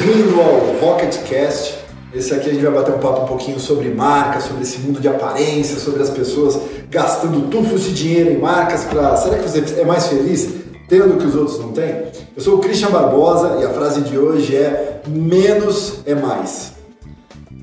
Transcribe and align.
Bem-vindo 0.00 0.40
ao 0.40 0.76
Rocketcast. 0.80 1.78
Esse 2.14 2.32
aqui 2.32 2.48
a 2.48 2.52
gente 2.54 2.64
vai 2.64 2.72
bater 2.72 2.94
um 2.94 2.98
papo 3.00 3.24
um 3.24 3.26
pouquinho 3.26 3.60
sobre 3.60 3.90
marca, 3.90 4.40
sobre 4.40 4.62
esse 4.62 4.78
mundo 4.78 4.98
de 4.98 5.06
aparência, 5.06 5.78
sobre 5.78 6.02
as 6.02 6.08
pessoas 6.08 6.58
gastando 6.88 7.50
tufos 7.50 7.82
de 7.82 7.92
dinheiro 7.92 8.30
em 8.30 8.38
marcas 8.38 8.84
para. 8.84 9.14
Será 9.18 9.36
que 9.36 9.46
você 9.46 9.78
é 9.78 9.84
mais 9.84 10.06
feliz 10.06 10.54
tendo 10.88 11.16
o 11.16 11.18
que 11.18 11.26
os 11.26 11.34
outros 11.34 11.58
não 11.58 11.72
têm? 11.72 12.04
Eu 12.34 12.42
sou 12.42 12.54
o 12.54 12.58
Christian 12.60 12.90
Barbosa 12.90 13.58
e 13.60 13.64
a 13.66 13.68
frase 13.68 14.00
de 14.00 14.16
hoje 14.16 14.56
é 14.56 15.02
menos 15.06 16.00
é 16.06 16.14
mais. 16.14 16.72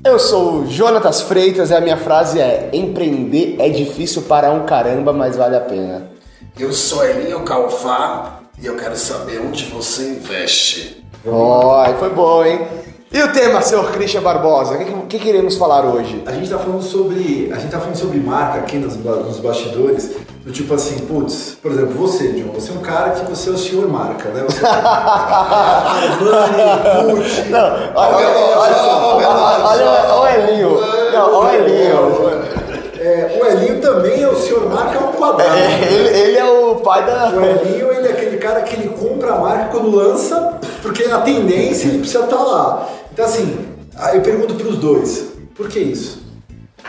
Eu 0.04 0.20
sou 0.20 0.60
o 0.60 0.66
Jonatas 0.68 1.22
Freitas 1.22 1.70
e 1.70 1.74
a 1.74 1.80
minha 1.80 1.96
frase 1.96 2.38
é: 2.38 2.70
empreender 2.72 3.56
é 3.58 3.68
difícil 3.68 4.22
para 4.22 4.52
um 4.52 4.64
caramba, 4.64 5.12
mas 5.12 5.34
vale 5.34 5.56
a 5.56 5.60
pena. 5.60 6.08
Eu 6.56 6.72
sou 6.72 7.04
Elinho 7.04 7.40
Calfá 7.40 8.37
e 8.60 8.66
eu 8.66 8.76
quero 8.76 8.96
saber 8.96 9.40
onde 9.40 9.64
você 9.66 10.10
investe. 10.10 11.04
Ó, 11.26 11.84
oh, 11.84 11.94
foi 11.94 12.10
bom, 12.10 12.44
hein? 12.44 12.66
E 13.10 13.22
o 13.22 13.32
tema, 13.32 13.62
senhor 13.62 13.90
Christian 13.92 14.20
Barbosa? 14.20 14.74
O 14.74 14.78
que, 14.78 14.84
que, 14.84 14.92
que, 15.18 15.18
queremos 15.18 15.56
falar 15.56 15.82
hoje? 15.86 16.22
A 16.26 16.32
gente 16.32 16.44
está 16.44 16.58
falando 16.58 16.82
sobre. 16.82 17.50
A 17.50 17.56
gente 17.56 17.70
tá 17.70 17.78
falando 17.78 17.96
sobre 17.96 18.18
marca 18.18 18.58
aqui 18.58 18.76
nos, 18.76 18.96
nos 18.96 19.38
bastidores. 19.38 20.10
Do 20.44 20.52
tipo 20.52 20.74
assim, 20.74 20.98
putz, 21.06 21.56
por 21.60 21.72
exemplo, 21.72 21.94
você, 21.94 22.28
John, 22.32 22.52
você 22.52 22.70
é 22.70 22.74
um 22.74 22.80
cara 22.80 23.10
que 23.10 23.24
você 23.30 23.50
é 23.50 23.52
o 23.52 23.58
senhor 23.58 23.88
marca, 23.88 24.28
né? 24.30 24.44
Você 24.46 24.64
é 24.64 24.68
Armani, 26.28 27.12
Gucci. 27.14 27.42
Não, 27.50 27.60
olha, 27.94 28.28
olha, 28.56 29.92
olha 30.14 30.20
o 30.20 30.26
Elinho. 30.26 30.80
Não, 31.12 31.34
olha 31.34 31.62
o 31.62 31.64
Elinho. 31.64 32.28
É, 33.00 33.38
o 33.40 33.46
Elinho 33.46 33.80
também 33.80 34.22
é 34.22 34.28
o 34.28 34.36
senhor 34.36 34.68
marca 34.68 34.98
ao 34.98 35.12
quadrado. 35.12 35.50
É, 35.50 35.92
ele, 35.92 36.08
ele, 36.08 36.38
é 36.38 36.44
o 36.44 36.76
pai 36.76 37.04
da. 37.06 37.30
O 37.30 37.44
Elinho 37.44 37.92
ele 37.92 38.08
é 38.08 38.12
aquele 38.38 38.40
cara 38.40 38.62
que 38.62 38.74
ele 38.76 38.88
compra 38.90 39.34
a 39.34 39.40
marca 39.40 39.70
quando 39.70 39.90
lança, 39.90 40.58
porque 40.80 41.04
a 41.04 41.20
tendência 41.20 41.88
ele 41.88 41.98
precisa 41.98 42.24
estar 42.24 42.36
tá 42.36 42.42
lá. 42.42 42.88
Então 43.12 43.24
assim, 43.24 43.58
eu 44.14 44.22
pergunto 44.22 44.54
para 44.54 44.68
os 44.68 44.78
dois, 44.78 45.26
por 45.54 45.68
que 45.68 45.80
isso? 45.80 46.26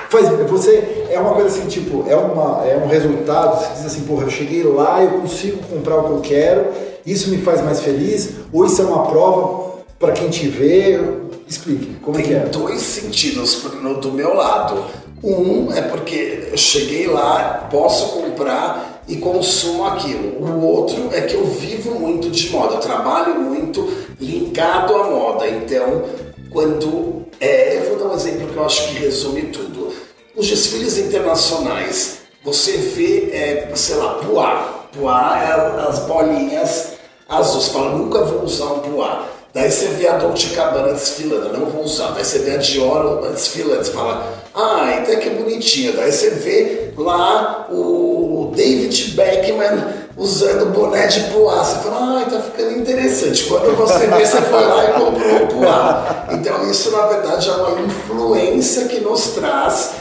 Faz, 0.09 0.29
você 0.47 1.07
é 1.09 1.19
uma 1.19 1.33
coisa 1.33 1.49
assim, 1.49 1.67
tipo, 1.67 2.05
é, 2.07 2.15
uma, 2.15 2.65
é 2.65 2.77
um 2.77 2.87
resultado, 2.87 3.59
você 3.59 3.73
diz 3.73 3.85
assim, 3.85 4.01
porra, 4.01 4.23
eu 4.23 4.29
cheguei 4.29 4.63
lá, 4.63 5.03
eu 5.03 5.21
consigo 5.21 5.61
comprar 5.67 5.97
o 5.97 6.03
que 6.03 6.11
eu 6.11 6.21
quero, 6.21 6.67
isso 7.05 7.29
me 7.29 7.39
faz 7.39 7.61
mais 7.61 7.81
feliz, 7.81 8.31
ou 8.53 8.65
isso 8.65 8.81
é 8.81 8.85
uma 8.85 9.07
prova 9.07 9.79
para 9.99 10.13
quem 10.13 10.29
te 10.29 10.47
vê? 10.47 10.99
Explique, 11.47 11.95
como 12.01 12.15
Tem 12.15 12.25
é 12.25 12.27
que 12.27 12.33
é? 12.35 12.45
dois 12.49 12.79
sentidos 12.79 13.63
no, 13.81 13.99
do 13.99 14.11
meu 14.11 14.35
lado. 14.35 14.83
Um 15.23 15.71
é 15.73 15.81
porque 15.81 16.47
eu 16.51 16.57
cheguei 16.57 17.07
lá, 17.07 17.67
posso 17.69 18.21
comprar 18.21 19.03
e 19.07 19.17
consumo 19.17 19.85
aquilo. 19.85 20.39
O 20.39 20.63
outro 20.63 21.09
é 21.11 21.21
que 21.21 21.35
eu 21.35 21.45
vivo 21.45 21.99
muito 21.99 22.29
de 22.29 22.49
moda, 22.49 22.75
eu 22.75 22.79
trabalho 22.79 23.35
muito 23.35 23.91
ligado 24.19 24.95
à 24.95 25.03
moda. 25.09 25.47
Então, 25.47 26.03
quando. 26.49 27.19
É, 27.41 27.77
eu 27.77 27.89
vou 27.89 27.99
dar 27.99 28.13
um 28.13 28.15
exemplo 28.15 28.47
que 28.47 28.57
eu 28.57 28.65
acho 28.65 28.89
que 28.89 28.99
resume 28.99 29.43
tudo. 29.43 29.93
Os 30.35 30.47
desfiles 30.47 30.97
internacionais, 30.97 32.19
você 32.43 32.77
vê, 32.77 33.29
é, 33.31 33.71
sei 33.75 33.95
lá, 33.95 34.15
puá. 34.15 34.75
Puá 34.91 35.39
é 35.41 35.87
as 35.87 35.99
bolinhas 35.99 36.93
azuis. 37.27 37.67
Fala, 37.67 37.97
nunca 37.97 38.23
vou 38.23 38.43
usar 38.43 38.65
um 38.65 38.79
puá. 38.79 39.25
Daí 39.53 39.71
você 39.71 39.87
vê 39.87 40.07
a 40.07 40.17
Dolce 40.17 40.53
Gabbana 40.53 40.93
desfilando, 40.93 41.57
não 41.57 41.65
vou 41.65 41.83
usar. 41.83 42.11
Daí 42.11 42.23
você 42.23 42.39
vê 42.39 42.55
a 42.55 42.57
Dior 42.57 43.27
desfilando, 43.31 43.83
você 43.83 43.91
fala, 43.91 44.33
ah, 44.53 44.89
até 44.97 45.15
que 45.15 45.29
bonitinho. 45.31 45.93
Daí 45.93 46.11
você 46.11 46.29
vê 46.29 46.93
lá 46.97 47.67
o 47.71 48.51
David 48.55 49.11
Beckman 49.11 49.83
usando 50.15 50.71
boné 50.71 51.07
de 51.07 51.21
poá. 51.31 51.63
Você 51.63 51.79
fala, 51.79 52.21
ah, 52.21 52.29
tá 52.29 52.39
ficando 52.39 52.77
interessante. 52.77 53.45
Quando 53.45 53.75
você 53.75 54.05
vê, 54.05 54.25
você 54.25 54.41
foi 54.41 54.65
lá 54.65 54.85
e 54.85 54.93
comprou 54.93 55.43
o 55.43 55.47
poá. 55.47 56.25
Então 56.31 56.69
isso, 56.69 56.91
na 56.91 57.07
verdade, 57.07 57.49
é 57.49 57.53
uma 57.53 57.81
influência 57.81 58.85
que 58.85 58.99
nos 58.99 59.29
traz 59.29 59.91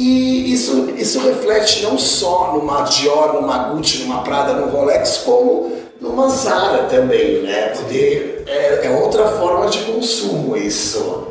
e 0.00 0.52
isso, 0.52 0.90
isso 0.96 1.18
reflete 1.18 1.82
não 1.82 1.98
só 1.98 2.52
numa 2.54 2.82
Dior, 2.82 3.32
numa 3.34 3.70
Gucci, 3.70 4.04
numa 4.04 4.22
Prada, 4.22 4.52
no 4.52 4.70
Rolex, 4.70 5.22
como 5.24 5.72
numa 6.00 6.28
Zara 6.28 6.84
também, 6.84 7.42
né? 7.42 7.72
Porque 7.76 8.37
é, 8.48 8.86
é 8.86 8.90
outra 8.90 9.26
forma 9.28 9.68
de 9.68 9.78
consumo 9.80 10.56
isso. 10.56 11.28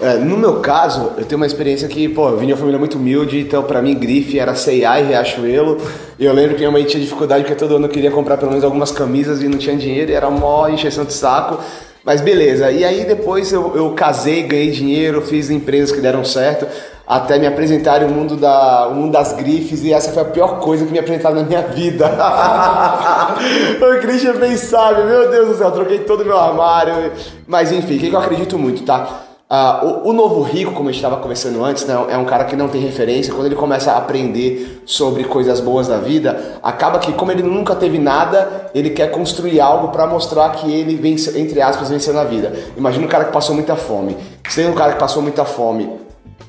É, 0.00 0.18
no 0.18 0.36
meu 0.36 0.60
caso, 0.60 1.12
eu 1.16 1.24
tenho 1.24 1.38
uma 1.38 1.46
experiência 1.46 1.88
que, 1.88 2.06
pô, 2.08 2.28
eu 2.28 2.36
vim 2.36 2.46
de 2.46 2.52
uma 2.52 2.58
família 2.58 2.78
muito 2.78 2.98
humilde, 2.98 3.40
então 3.40 3.62
pra 3.62 3.80
mim 3.80 3.94
grife 3.94 4.38
era 4.38 4.54
C&A 4.54 5.00
e 5.00 5.04
Riachuelo. 5.04 5.78
E 6.18 6.24
eu 6.24 6.34
lembro 6.34 6.52
que 6.52 6.58
minha 6.58 6.70
mãe 6.70 6.84
tinha 6.84 7.02
dificuldade 7.02 7.44
porque 7.44 7.58
todo 7.58 7.76
ano 7.76 7.88
queria 7.88 8.10
comprar 8.10 8.36
pelo 8.36 8.50
menos 8.50 8.64
algumas 8.64 8.90
camisas 8.92 9.42
e 9.42 9.48
não 9.48 9.56
tinha 9.56 9.74
dinheiro, 9.74 10.10
e 10.10 10.14
era 10.14 10.28
mó 10.30 10.68
encheção 10.68 11.04
de 11.04 11.14
saco. 11.14 11.62
Mas 12.04 12.20
beleza, 12.20 12.70
e 12.70 12.84
aí 12.84 13.04
depois 13.04 13.50
eu, 13.52 13.74
eu 13.74 13.90
casei, 13.92 14.42
ganhei 14.42 14.70
dinheiro, 14.70 15.22
fiz 15.22 15.50
empresas 15.50 15.90
que 15.90 16.00
deram 16.00 16.24
certo, 16.24 16.66
até 17.06 17.38
me 17.38 17.46
apresentarem 17.46 18.08
o 18.08 18.10
mundo, 18.10 18.36
da, 18.36 18.88
o 18.88 18.94
mundo 18.94 19.12
das 19.12 19.32
grifes, 19.32 19.84
e 19.84 19.92
essa 19.92 20.10
foi 20.10 20.22
a 20.22 20.26
pior 20.26 20.58
coisa 20.58 20.84
que 20.84 20.90
me 20.90 20.98
apresentaram 20.98 21.36
na 21.36 21.42
minha 21.44 21.62
vida. 21.62 22.10
o 23.80 24.00
Christian 24.00 24.34
bem 24.34 24.56
sabe, 24.56 25.04
meu 25.04 25.30
Deus 25.30 25.48
do 25.48 25.54
céu, 25.54 25.70
troquei 25.70 26.00
todo 26.00 26.22
o 26.22 26.24
meu 26.24 26.36
armário. 26.36 27.12
Mas 27.46 27.70
enfim, 27.70 27.96
o 27.96 28.00
que 28.00 28.12
eu 28.12 28.18
acredito 28.18 28.58
muito, 28.58 28.82
tá? 28.82 29.22
Uh, 29.48 29.86
o, 29.86 30.08
o, 30.08 30.12
novo 30.12 30.42
rico, 30.42 30.72
como 30.72 30.88
a 30.88 30.92
gente 30.92 31.00
estava 31.00 31.22
conversando 31.22 31.64
antes, 31.64 31.86
né, 31.86 31.94
é 32.10 32.18
um 32.18 32.24
cara 32.24 32.44
que 32.46 32.56
não 32.56 32.66
tem 32.66 32.80
referência. 32.80 33.32
Quando 33.32 33.46
ele 33.46 33.54
começa 33.54 33.92
a 33.92 33.98
aprender 33.98 34.82
sobre 34.84 35.22
coisas 35.22 35.60
boas 35.60 35.86
da 35.86 35.98
vida, 35.98 36.58
acaba 36.60 36.98
que, 36.98 37.12
como 37.12 37.30
ele 37.30 37.44
nunca 37.44 37.76
teve 37.76 37.96
nada, 37.96 38.68
ele 38.74 38.90
quer 38.90 39.12
construir 39.12 39.60
algo 39.60 39.88
para 39.88 40.04
mostrar 40.04 40.50
que 40.50 40.68
ele 40.72 40.96
vence, 40.96 41.38
entre 41.38 41.62
aspas, 41.62 41.88
venceu 41.88 42.12
na 42.12 42.24
vida. 42.24 42.52
Imagina 42.76 43.06
um 43.06 43.08
cara 43.08 43.26
que 43.26 43.32
passou 43.32 43.54
muita 43.54 43.76
fome. 43.76 44.16
Se 44.48 44.56
tem 44.56 44.68
um 44.68 44.74
cara 44.74 44.94
que 44.94 44.98
passou 44.98 45.22
muita 45.22 45.44
fome 45.44 46.05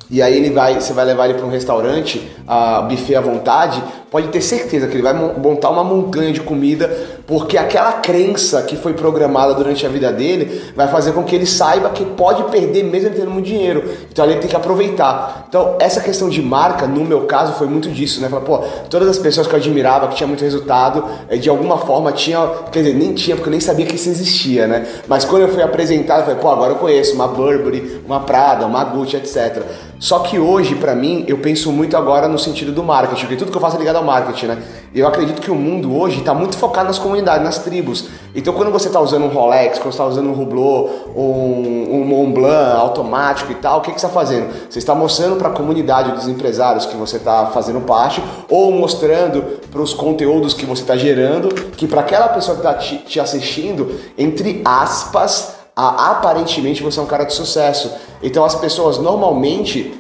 e 0.10 0.22
aí 0.22 0.38
ele 0.38 0.52
vai, 0.52 0.76
você 0.76 0.94
vai 0.94 1.06
levar 1.06 1.26
ele 1.26 1.34
para 1.34 1.46
um 1.46 1.50
restaurante, 1.50 2.26
a 2.48 2.82
buffet 2.82 3.16
à 3.16 3.22
vontade, 3.22 3.84
pode 4.10 4.30
ter 4.30 4.42
certeza 4.42 4.88
que 4.88 4.94
ele 4.94 5.04
vai 5.04 5.14
montar 5.14 5.70
uma 5.70 5.84
montanha 5.84 6.32
de 6.32 6.40
comida, 6.40 6.90
porque 7.28 7.58
aquela 7.58 7.92
crença 7.94 8.62
que 8.62 8.78
foi 8.78 8.94
programada 8.94 9.54
durante 9.54 9.86
a 9.86 9.90
vida 9.90 10.12
dele 10.14 10.62
vai 10.76 10.88
fazer 10.88 11.12
com 11.12 11.24
que 11.24 11.36
ele 11.36 11.46
saiba 11.46 11.90
que 11.90 12.06
pode 12.06 12.44
perder 12.44 12.84
mesmo 12.84 13.10
tendo 13.10 13.30
muito 13.30 13.48
dinheiro. 13.48 13.84
Então 14.10 14.24
ele 14.24 14.36
tem 14.36 14.50
que 14.50 14.56
aproveitar. 14.56 15.46
Então 15.50 15.76
essa 15.78 16.00
questão 16.00 16.30
de 16.30 16.42
marca, 16.42 16.88
no 16.88 17.04
meu 17.04 17.26
caso, 17.26 17.54
foi 17.54 17.68
muito 17.68 17.90
disso, 17.90 18.22
né? 18.22 18.30
Falar, 18.30 18.44
pô, 18.44 18.60
todas 18.90 19.10
as 19.10 19.18
pessoas 19.18 19.46
que 19.46 19.54
eu 19.54 19.60
admirava, 19.60 20.08
que 20.08 20.16
tinha 20.16 20.28
muito 20.28 20.42
resultado, 20.42 21.04
eh, 21.30 21.36
de 21.36 21.50
alguma 21.50 21.78
forma 21.78 22.14
tinha, 22.14 22.40
quer 22.72 22.80
dizer, 22.80 22.96
nem 22.96 23.14
tinha, 23.14 23.36
porque 23.36 23.50
eu 23.50 23.52
nem 23.52 23.60
sabia 23.60 23.86
que 23.86 23.96
isso 23.96 24.08
existia, 24.08 24.68
né? 24.68 24.88
Mas 25.06 25.26
quando 25.26 25.42
eu 25.42 25.50
fui 25.50 25.62
apresentado, 25.62 26.20
eu 26.20 26.26
falei, 26.28 26.40
pô, 26.40 26.50
agora 26.50 26.72
eu 26.72 26.78
conheço 26.78 27.14
uma 27.14 27.28
Burberry, 27.28 28.02
uma 28.06 28.22
Prada, 28.22 28.66
uma 28.66 28.86
Gucci, 28.86 29.18
etc. 29.18 29.64
Só 30.00 30.20
que 30.20 30.38
hoje, 30.38 30.76
para 30.76 30.94
mim, 30.94 31.26
eu 31.28 31.40
penso 31.40 31.72
muito 31.72 31.98
agora 31.98 32.28
no 32.28 32.38
sentido 32.38 32.72
do 32.72 32.84
marketing, 32.84 33.22
porque 33.22 33.36
tudo 33.36 33.52
que 33.52 33.58
eu 33.58 33.62
faço 33.62 33.78
é 33.78 33.80
ligado 33.80 33.96
ao 33.96 34.04
marketing, 34.04 34.46
né? 34.46 34.64
Eu 34.94 35.08
acredito 35.08 35.42
que 35.42 35.50
o 35.50 35.56
mundo 35.56 35.96
hoje 35.96 36.20
está 36.20 36.34
muito 36.34 36.56
focado 36.56 36.88
nas 36.88 37.00
comunidades, 37.00 37.44
nas 37.44 37.60
tribos. 37.60 38.08
Então, 38.36 38.54
quando 38.54 38.72
você 38.72 38.88
está 38.88 39.00
usando 39.00 39.26
um 39.26 39.28
Rolex, 39.28 39.80
quando 39.80 39.94
você 39.94 39.98
está 40.02 40.06
usando 40.06 40.30
um 40.30 40.40
Hublot, 40.40 40.92
um, 41.16 41.88
um 41.92 42.06
Montblanc 42.06 42.80
automático 42.80 43.52
e 43.52 43.56
tal, 43.56 43.80
o 43.80 43.82
que, 43.82 43.92
que 43.92 44.00
você 44.00 44.06
está 44.06 44.20
fazendo? 44.20 44.50
Você 44.70 44.78
está 44.78 44.94
mostrando 44.94 45.36
para 45.36 45.50
a 45.50 45.52
comunidade 45.52 46.12
dos 46.12 46.28
empresários 46.28 46.86
que 46.86 46.96
você 46.96 47.18
está 47.18 47.48
fazendo 47.48 47.82
parte, 47.82 48.24
ou 48.50 48.72
mostrando 48.72 49.42
para 49.72 49.82
os 49.82 49.94
conteúdos 49.94 50.54
que 50.54 50.66
você 50.66 50.84
está 50.84 50.96
gerando, 50.96 51.50
que 51.72 51.88
para 51.88 52.02
aquela 52.02 52.28
pessoa 52.30 52.56
que 52.56 52.66
está 52.66 52.74
te, 52.76 52.98
te 53.00 53.20
assistindo, 53.20 54.00
entre 54.16 54.62
aspas, 54.64 55.57
aparentemente 55.78 56.82
você 56.82 57.00
é 57.00 57.04
um 57.04 57.08
cara 57.08 57.24
de 57.24 57.34
sucesso. 57.34 57.94
Então 58.22 58.44
as 58.44 58.56
pessoas 58.56 58.98
normalmente 58.98 59.94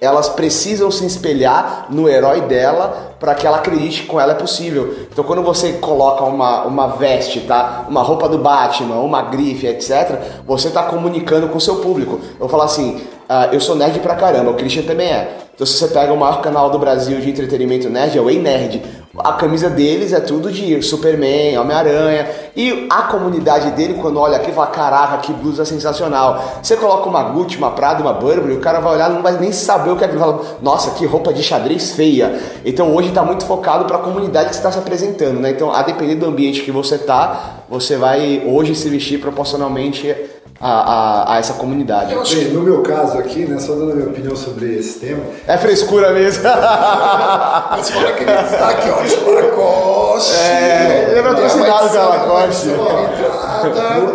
elas 0.00 0.28
precisam 0.28 0.90
se 0.90 1.06
espelhar 1.06 1.86
no 1.88 2.08
herói 2.08 2.42
dela 2.42 3.16
para 3.18 3.34
que 3.34 3.46
ela 3.46 3.56
acredite 3.56 4.02
que 4.02 4.08
com 4.08 4.20
ela 4.20 4.32
é 4.32 4.36
possível. 4.36 4.94
Então 5.10 5.24
quando 5.24 5.42
você 5.42 5.74
coloca 5.74 6.24
uma, 6.24 6.64
uma 6.64 6.88
veste, 6.88 7.40
tá? 7.40 7.86
Uma 7.88 8.02
roupa 8.02 8.28
do 8.28 8.38
Batman, 8.38 8.96
uma 8.96 9.22
grife, 9.22 9.66
etc., 9.66 10.42
você 10.46 10.68
está 10.68 10.82
comunicando 10.82 11.48
com 11.48 11.56
o 11.56 11.60
seu 11.60 11.76
público. 11.76 12.20
Eu 12.32 12.40
vou 12.40 12.48
falar 12.48 12.64
assim, 12.64 12.96
uh, 12.96 13.52
eu 13.52 13.60
sou 13.60 13.76
nerd 13.76 13.98
pra 14.00 14.14
caramba, 14.14 14.50
o 14.50 14.54
Christian 14.54 14.82
também 14.82 15.08
é. 15.08 15.43
Então 15.54 15.66
se 15.66 15.74
você 15.74 15.88
pega 15.88 16.12
o 16.12 16.16
maior 16.16 16.40
canal 16.40 16.70
do 16.70 16.78
Brasil 16.78 17.20
de 17.20 17.30
entretenimento 17.30 17.88
nerd, 17.88 18.18
é 18.18 18.20
o 18.20 18.28
Ei 18.28 18.40
Nerd 18.40 18.82
a 19.18 19.34
camisa 19.34 19.70
deles 19.70 20.12
é 20.12 20.18
tudo 20.18 20.50
de 20.50 20.82
Superman, 20.82 21.56
Homem-Aranha. 21.58 22.28
E 22.56 22.86
a 22.90 23.02
comunidade 23.02 23.70
dele, 23.72 23.94
quando 23.94 24.18
olha 24.18 24.36
aqui, 24.36 24.50
fala: 24.50 24.66
Caraca, 24.68 25.18
que 25.18 25.32
blusa 25.32 25.64
sensacional. 25.64 26.60
Você 26.62 26.76
coloca 26.76 27.08
uma 27.08 27.22
Gucci, 27.22 27.56
uma 27.56 27.70
Prada, 27.70 28.02
uma 28.02 28.12
Burberry, 28.12 28.56
o 28.56 28.60
cara 28.60 28.80
vai 28.80 28.94
olhar, 28.94 29.10
não 29.10 29.22
vai 29.22 29.38
nem 29.38 29.52
saber 29.52 29.90
o 29.90 29.96
que 29.96 30.02
é 30.02 30.06
aquilo. 30.06 30.20
Fala: 30.20 30.42
Nossa, 30.60 30.90
que 30.92 31.06
roupa 31.06 31.32
de 31.32 31.42
xadrez 31.42 31.92
feia. 31.92 32.40
Então 32.64 32.94
hoje 32.94 33.08
está 33.08 33.22
muito 33.22 33.44
focado 33.46 33.84
para 33.84 33.96
a 33.96 34.00
comunidade 34.00 34.48
que 34.48 34.56
está 34.56 34.72
se 34.72 34.78
apresentando, 34.78 35.38
né? 35.38 35.50
Então, 35.50 35.72
a 35.72 35.82
depender 35.82 36.16
do 36.16 36.26
ambiente 36.26 36.62
que 36.62 36.72
você 36.72 36.98
tá, 36.98 37.62
você 37.68 37.96
vai 37.96 38.42
hoje 38.44 38.74
se 38.74 38.88
vestir 38.88 39.20
proporcionalmente 39.20 40.14
a, 40.60 40.70
a, 40.70 41.34
a 41.34 41.38
essa 41.38 41.54
comunidade. 41.54 42.12
Eu 42.12 42.20
acho 42.22 42.36
Bem, 42.36 42.46
que 42.46 42.52
no 42.52 42.62
meu 42.62 42.82
caso 42.82 43.18
aqui, 43.18 43.44
né, 43.44 43.58
só 43.58 43.74
dando 43.74 43.92
a 43.92 43.94
minha 43.94 44.08
opinião 44.08 44.34
sobre 44.36 44.74
esse 44.76 44.98
tema, 45.00 45.22
É 45.46 45.56
frescura 45.58 46.10
mesmo. 46.12 46.42
Mas 47.70 47.90
fora 47.90 48.12
que 48.12 48.22
ele 48.22 48.32
está 48.32 48.68
aqui, 48.70 48.88
ó, 48.90 49.02
de 49.02 49.30
Lacoste. 49.30 50.36
É, 50.36 51.08
ele 51.10 51.18
é 51.18 51.22
patrocinado 51.22 51.90
pela 51.90 52.08
Lacoste. 52.08 52.68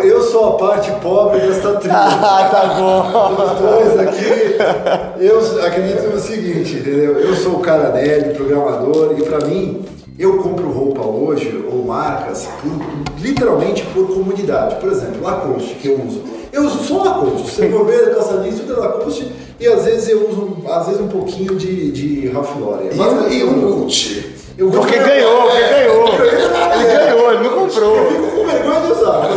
Eu 0.02 0.22
sou 0.22 0.54
a 0.54 0.56
parte 0.56 0.90
pobre 1.02 1.40
desta 1.40 1.74
tribo. 1.80 1.94
ah, 1.96 2.48
tá 2.50 2.74
bom. 2.78 3.42
Os 3.44 3.60
dois 3.60 3.98
aqui, 4.00 4.56
eu 5.20 5.66
acredito 5.66 6.08
no 6.08 6.18
seguinte, 6.18 6.76
entendeu? 6.76 7.18
Eu 7.18 7.34
sou 7.36 7.54
o 7.54 7.60
cara 7.60 7.90
nerd, 7.90 8.34
programador, 8.34 9.14
e 9.18 9.22
pra 9.22 9.46
mim, 9.46 9.84
eu 10.22 10.38
compro 10.38 10.70
roupa 10.70 11.02
hoje, 11.06 11.64
ou 11.70 11.84
marcas, 11.84 12.46
por- 12.62 13.20
literalmente 13.22 13.82
por 13.94 14.06
comunidade. 14.08 14.76
Por 14.76 14.90
exemplo, 14.90 15.22
Lacoste, 15.22 15.74
que 15.74 15.88
eu 15.88 16.00
uso. 16.06 16.22
Eu 16.52 16.64
uso 16.64 16.82
só 16.84 17.02
Lacoste. 17.04 17.50
Você 17.50 17.68
for 17.70 17.86
ver, 17.86 18.14
calça 18.14 18.38
jeans, 18.38 18.60
tudo 18.60 18.74
é 18.74 18.76
Lacoste, 18.76 19.30
e 19.58 19.66
às 19.66 19.84
vezes 19.84 20.08
eu 20.08 20.28
uso, 20.28 20.56
às 20.68 20.86
vezes 20.86 21.00
um 21.00 21.08
pouquinho 21.08 21.54
de, 21.56 21.90
de 21.92 22.28
Ralph 22.28 22.50
Lauren. 22.60 22.88
E 22.92 22.98
o- 23.00 23.32
E 23.32 23.42
o 23.44 23.50
Gucci. 23.80 24.34
Eu 24.58 24.68
Porque 24.70 24.98
ganhou, 24.98 25.42
porque 25.42 25.58
ganhou. 25.62 26.06
Ele 26.08 26.86
ganhou, 26.94 27.32
ele 27.32 27.42
não 27.48 27.50
comprou. 27.60 27.96
Eu 27.96 28.10
fico 28.10 28.26
com 28.36 28.46
vergonha 28.46 28.80
de 28.82 28.92
usar. 28.92 29.30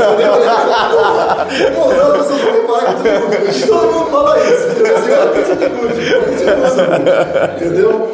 Eu 1.61 1.73
vou 1.73 1.87
usar, 1.87 2.07
as 2.07 2.17
pessoas 2.17 2.41
vão 2.41 2.51
reparar 2.53 2.95
que 2.95 3.03
tudo. 3.03 3.67
Todo 3.67 3.91
mundo 3.93 4.05
fala 4.11 4.39
isso. 4.39 4.67
entendeu? 4.67 4.95
Assim, 4.97 5.33
pizza 5.33 5.55
de 5.55 5.69
Gucci. 5.69 6.01
Você 6.37 6.45
usa 6.51 6.85
Gucci? 6.85 7.65
Entendeu? 7.65 8.11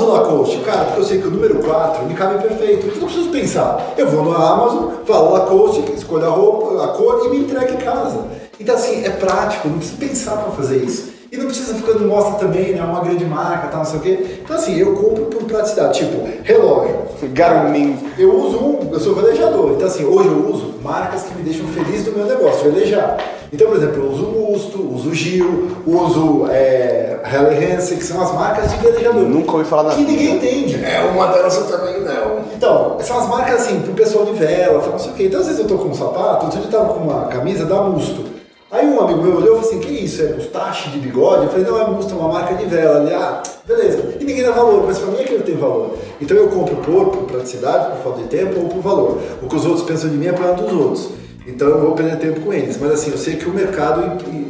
Uso 0.00 0.12
Lacoste? 0.12 0.58
Cara, 0.60 0.84
porque 0.86 1.00
eu 1.00 1.04
sei 1.04 1.20
que 1.20 1.28
o 1.28 1.30
número 1.30 1.56
4 1.56 2.06
me 2.06 2.14
cabe 2.14 2.42
perfeito. 2.42 2.86
Eu 2.86 2.96
não 2.96 3.06
preciso 3.06 3.28
pensar. 3.28 3.92
Eu 3.98 4.08
vou 4.08 4.24
na 4.24 4.36
Amazon, 4.36 4.92
falo 5.04 5.32
Lacoste, 5.32 5.92
escolho 5.92 6.24
a 6.24 6.30
roupa, 6.30 6.84
a 6.84 6.88
cor 6.88 7.26
e 7.26 7.28
me 7.28 7.40
entrega 7.40 7.74
em 7.74 7.76
casa. 7.76 8.24
Então 8.58 8.74
assim, 8.74 9.04
é 9.04 9.10
prático, 9.10 9.68
não 9.68 9.76
preciso 9.76 9.98
pensar 9.98 10.36
para 10.38 10.52
fazer 10.52 10.78
isso. 10.78 11.09
E 11.32 11.36
não 11.36 11.46
precisa 11.46 11.74
ficar 11.74 11.92
no 11.92 12.08
mostra 12.08 12.34
também, 12.34 12.74
né? 12.74 12.82
Uma 12.82 13.00
grande 13.00 13.24
marca, 13.24 13.68
tal, 13.68 13.78
não 13.78 13.84
sei 13.84 13.98
o 13.98 14.02
quê. 14.02 14.40
Então 14.42 14.56
assim, 14.56 14.76
eu 14.76 14.94
compro 14.94 15.26
por 15.26 15.44
praticidade. 15.44 15.98
Tipo, 16.00 16.28
relógio. 16.42 16.96
Garmin. 17.32 17.96
Eu 18.18 18.34
uso 18.34 18.58
um, 18.58 18.88
eu 18.92 18.98
sou 18.98 19.14
velejador, 19.14 19.72
então 19.72 19.86
assim, 19.86 20.04
hoje 20.04 20.28
eu 20.28 20.50
uso 20.50 20.74
marcas 20.82 21.22
que 21.22 21.34
me 21.34 21.42
deixam 21.42 21.66
feliz 21.68 22.04
do 22.04 22.12
meu 22.12 22.26
negócio, 22.26 22.70
velejar. 22.72 23.18
Então, 23.52 23.68
por 23.68 23.76
exemplo, 23.76 24.04
eu 24.04 24.10
uso 24.10 24.24
o 24.24 24.50
Musto, 24.50 24.94
uso 24.94 25.10
o 25.10 25.14
Gil, 25.14 25.70
uso 25.86 26.46
é, 26.50 27.18
Halle 27.24 27.56
Hansen, 27.56 27.98
que 27.98 28.04
são 28.04 28.20
as 28.22 28.32
marcas 28.32 28.70
de 28.70 28.76
velejador. 28.78 29.22
Nunca 29.22 29.52
ouvi 29.52 29.64
falar 29.64 29.82
da 29.82 29.94
Que 29.96 30.02
ninguém 30.02 30.36
entende. 30.36 30.84
É, 30.84 31.00
uma 31.12 31.26
delas 31.26 31.56
eu 31.56 31.64
também 31.64 32.00
não. 32.00 32.40
Então, 32.56 32.96
são 33.00 33.18
as 33.18 33.28
marcas 33.28 33.62
assim, 33.62 33.80
pro 33.80 33.92
pessoal 33.92 34.24
de 34.24 34.32
vela, 34.32 34.80
tal, 34.80 34.92
não 34.92 34.98
sei 34.98 35.10
o 35.10 35.14
quê. 35.14 35.24
Então, 35.24 35.40
às 35.40 35.46
vezes 35.46 35.60
eu 35.60 35.66
tô 35.66 35.78
com 35.78 35.88
um 35.88 35.94
sapato, 35.94 36.46
outro 36.46 36.60
dia 36.60 36.68
eu 36.68 36.70
tava 36.70 36.94
com 36.94 37.00
uma 37.00 37.26
camisa 37.26 37.64
da 37.64 37.82
Musto. 37.82 38.39
Aí 38.70 38.86
um 38.86 39.00
amigo 39.00 39.20
meu 39.20 39.36
olhou 39.36 39.58
e 39.58 39.60
falou 39.60 39.60
assim, 39.60 39.80
que 39.80 39.90
isso, 39.90 40.22
é 40.22 40.26
mustache 40.26 40.90
de 40.90 41.00
bigode? 41.00 41.42
Eu 41.42 41.50
falei, 41.50 41.64
não, 41.64 41.76
é 41.76 41.80
é 41.80 42.14
uma 42.14 42.28
marca 42.28 42.54
de 42.54 42.66
vela. 42.66 43.04
Ele, 43.04 43.12
ah, 43.12 43.42
beleza. 43.66 44.14
E 44.20 44.24
ninguém 44.24 44.44
dá 44.44 44.52
valor, 44.52 44.84
mas 44.86 44.96
pra 44.96 45.10
mim 45.10 45.20
aquilo 45.20 45.42
tem 45.42 45.56
valor. 45.56 45.98
Então 46.20 46.36
eu 46.36 46.48
compro 46.48 46.76
por, 46.76 47.06
por 47.08 47.24
praticidade, 47.24 47.96
por 47.96 48.04
falta 48.04 48.22
de 48.22 48.28
tempo 48.28 48.60
ou 48.60 48.68
por 48.68 48.80
valor. 48.80 49.18
O 49.42 49.48
que 49.48 49.56
os 49.56 49.66
outros 49.66 49.84
pensam 49.84 50.08
de 50.08 50.16
mim 50.16 50.28
é 50.28 50.32
problema 50.32 50.56
dos 50.56 50.72
outros. 50.72 51.08
Então 51.44 51.66
eu 51.66 51.80
vou 51.80 51.92
perder 51.92 52.18
tempo 52.18 52.40
com 52.42 52.52
eles. 52.52 52.78
Mas 52.80 52.92
assim, 52.92 53.10
eu 53.10 53.18
sei 53.18 53.34
que 53.34 53.48
o 53.48 53.52
mercado 53.52 54.02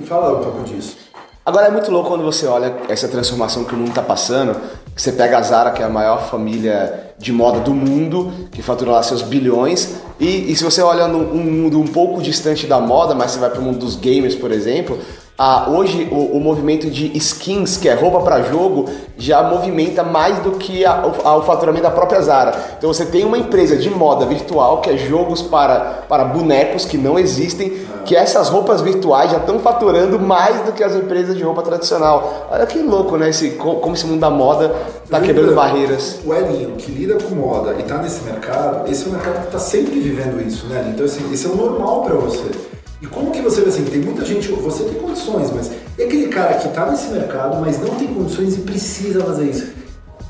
fala 0.05 0.39
um 0.39 0.43
pouco 0.43 0.65
disso. 0.65 0.99
Agora 1.45 1.69
é 1.69 1.71
muito 1.71 1.91
louco 1.91 2.11
quando 2.11 2.23
você 2.23 2.47
olha 2.47 2.77
essa 2.91 3.09
transformação 3.09 3.65
que 3.65 3.75
o 3.75 3.77
mundo 3.79 3.89
está 3.89 4.03
passando. 4.03 4.55
que 4.95 5.01
Você 5.01 5.13
pega 5.13 5.39
a 5.39 5.43
Zara, 5.43 5.71
que 5.71 5.81
é 5.81 5.87
a 5.87 5.89
maior 5.89 6.29
família 6.29 7.15
de 7.17 7.33
moda 7.33 7.61
do 7.61 7.73
mundo, 7.73 8.31
que 8.53 8.61
fatura 8.61 8.91
lá 8.91 9.03
seus 9.03 9.23
bilhões. 9.23 9.95
E, 10.21 10.53
e 10.53 10.57
se 10.57 10.63
você 10.63 10.83
olha 10.83 11.09
num 11.09 11.33
um 11.33 11.43
mundo 11.43 11.81
um 11.81 11.87
pouco 11.87 12.21
distante 12.21 12.67
da 12.67 12.79
moda, 12.79 13.15
mas 13.15 13.31
você 13.31 13.39
vai 13.39 13.49
para 13.49 13.61
o 13.61 13.63
mundo 13.63 13.79
dos 13.79 13.97
gamers, 13.97 14.35
por 14.35 14.53
exemplo, 14.53 14.99
ah, 15.43 15.71
hoje 15.71 16.07
o, 16.13 16.37
o 16.37 16.41
movimento 16.41 16.91
de 16.91 17.17
skins, 17.17 17.79
que 17.79 17.89
é 17.89 17.95
roupa 17.95 18.21
para 18.21 18.43
jogo, 18.43 18.91
já 19.17 19.43
movimenta 19.43 20.03
mais 20.05 20.39
do 20.41 20.51
que 20.53 20.85
a- 20.85 21.03
o, 21.07 21.27
a- 21.27 21.37
o 21.39 21.43
faturamento 21.45 21.83
da 21.85 21.91
própria 21.91 22.21
Zara. 22.21 22.53
Então 22.77 22.93
você 22.93 23.07
tem 23.07 23.25
uma 23.25 23.39
empresa 23.39 23.75
de 23.75 23.89
moda 23.89 24.27
virtual, 24.27 24.83
que 24.83 24.91
é 24.91 24.99
jogos 24.99 25.41
para, 25.41 26.05
para 26.07 26.25
bonecos 26.27 26.85
que 26.85 26.99
não 26.99 27.19
existem, 27.19 27.73
que 28.05 28.15
essas 28.15 28.51
roupas 28.51 28.83
virtuais 28.83 29.31
já 29.31 29.39
estão 29.39 29.59
faturando 29.61 30.19
mais 30.19 30.61
do 30.61 30.73
que 30.73 30.85
as 30.85 30.95
empresas 30.95 31.35
de 31.35 31.43
roupa 31.43 31.63
tradicional. 31.63 32.49
Olha 32.51 32.67
que 32.67 32.79
louco, 32.79 33.17
né? 33.17 33.31
Esse, 33.31 33.53
co- 33.53 33.77
como 33.77 33.95
esse 33.95 34.07
mundo 34.07 34.21
da 34.21 34.29
moda 34.31 34.75
tá 35.09 35.21
quebrando 35.23 35.55
barreiras. 35.55 36.19
O 36.23 36.35
Elinho, 36.35 36.73
que 36.77 36.93
lida 36.93 37.15
com 37.15 37.35
moda 37.35 37.77
e 37.79 37.83
tá 37.85 37.97
nesse 37.97 38.23
mercado, 38.25 38.91
esse 38.91 39.07
é 39.07 39.09
um 39.09 39.13
mercado 39.13 39.47
que 39.47 39.53
tá 39.53 39.59
sempre 39.59 39.99
vivendo 40.01 40.39
isso, 40.47 40.67
né? 40.67 40.91
Então, 40.93 41.07
assim, 41.07 41.31
isso 41.33 41.49
é 41.49 41.51
o 41.51 41.57
normal 41.57 42.03
pra 42.03 42.15
você. 42.17 42.45
E 43.03 43.07
como 43.07 43.31
que 43.31 43.41
você 43.41 43.63
vê 43.63 43.71
assim, 43.71 43.85
tem 43.85 44.01
muita 44.01 44.25
gente, 44.25 44.49
você 44.49 44.85
tem 44.85 44.95
condições, 44.95 45.51
mas 45.51 45.71
e 45.99 46.03
aquele 46.03 46.29
cara 46.29 46.55
que 46.55 46.69
tá 46.69 46.91
nesse 46.91 47.09
mercado, 47.09 47.61
mas 47.61 47.79
não 47.79 47.95
tem 47.95 48.09
condições 48.09 48.57
e 48.57 48.61
precisa 48.61 49.25
fazer 49.25 49.51
isso? 49.51 49.69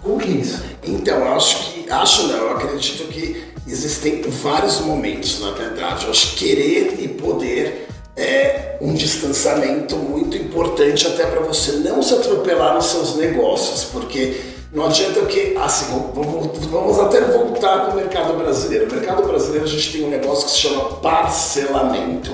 Como 0.02 0.18
que 0.18 0.28
é 0.28 0.32
isso? 0.32 0.62
Então, 0.84 1.32
acho 1.34 1.72
que. 1.72 1.90
Acho 1.90 2.28
não, 2.28 2.36
eu 2.36 2.50
acredito 2.52 3.08
que 3.08 3.44
existem 3.66 4.22
vários 4.22 4.80
momentos, 4.80 5.40
na 5.40 5.50
verdade. 5.50 6.04
Eu 6.04 6.10
acho 6.10 6.34
que 6.34 6.46
querer 6.46 6.96
e 7.00 7.08
poder 7.08 7.88
é 8.16 8.76
um 8.80 8.94
distanciamento 8.94 9.96
muito 9.96 10.36
importante 10.36 11.06
até 11.06 11.24
para 11.26 11.40
você 11.40 11.72
não 11.72 12.02
se 12.02 12.14
atropelar 12.14 12.74
nos 12.74 12.86
seus 12.86 13.16
negócios, 13.16 13.84
porque 13.84 14.36
não 14.72 14.86
adianta 14.86 15.22
que, 15.22 15.56
assim, 15.56 15.86
vamos, 16.14 16.66
vamos 16.66 16.98
até 17.00 17.20
voltar 17.22 17.86
para 17.86 17.90
o 17.92 17.96
mercado 17.96 18.34
brasileiro. 18.34 18.86
No 18.86 18.94
mercado 18.94 19.26
brasileiro 19.26 19.64
a 19.64 19.68
gente 19.68 19.92
tem 19.92 20.04
um 20.04 20.10
negócio 20.10 20.44
que 20.44 20.52
se 20.52 20.58
chama 20.58 20.84
parcelamento, 20.96 22.30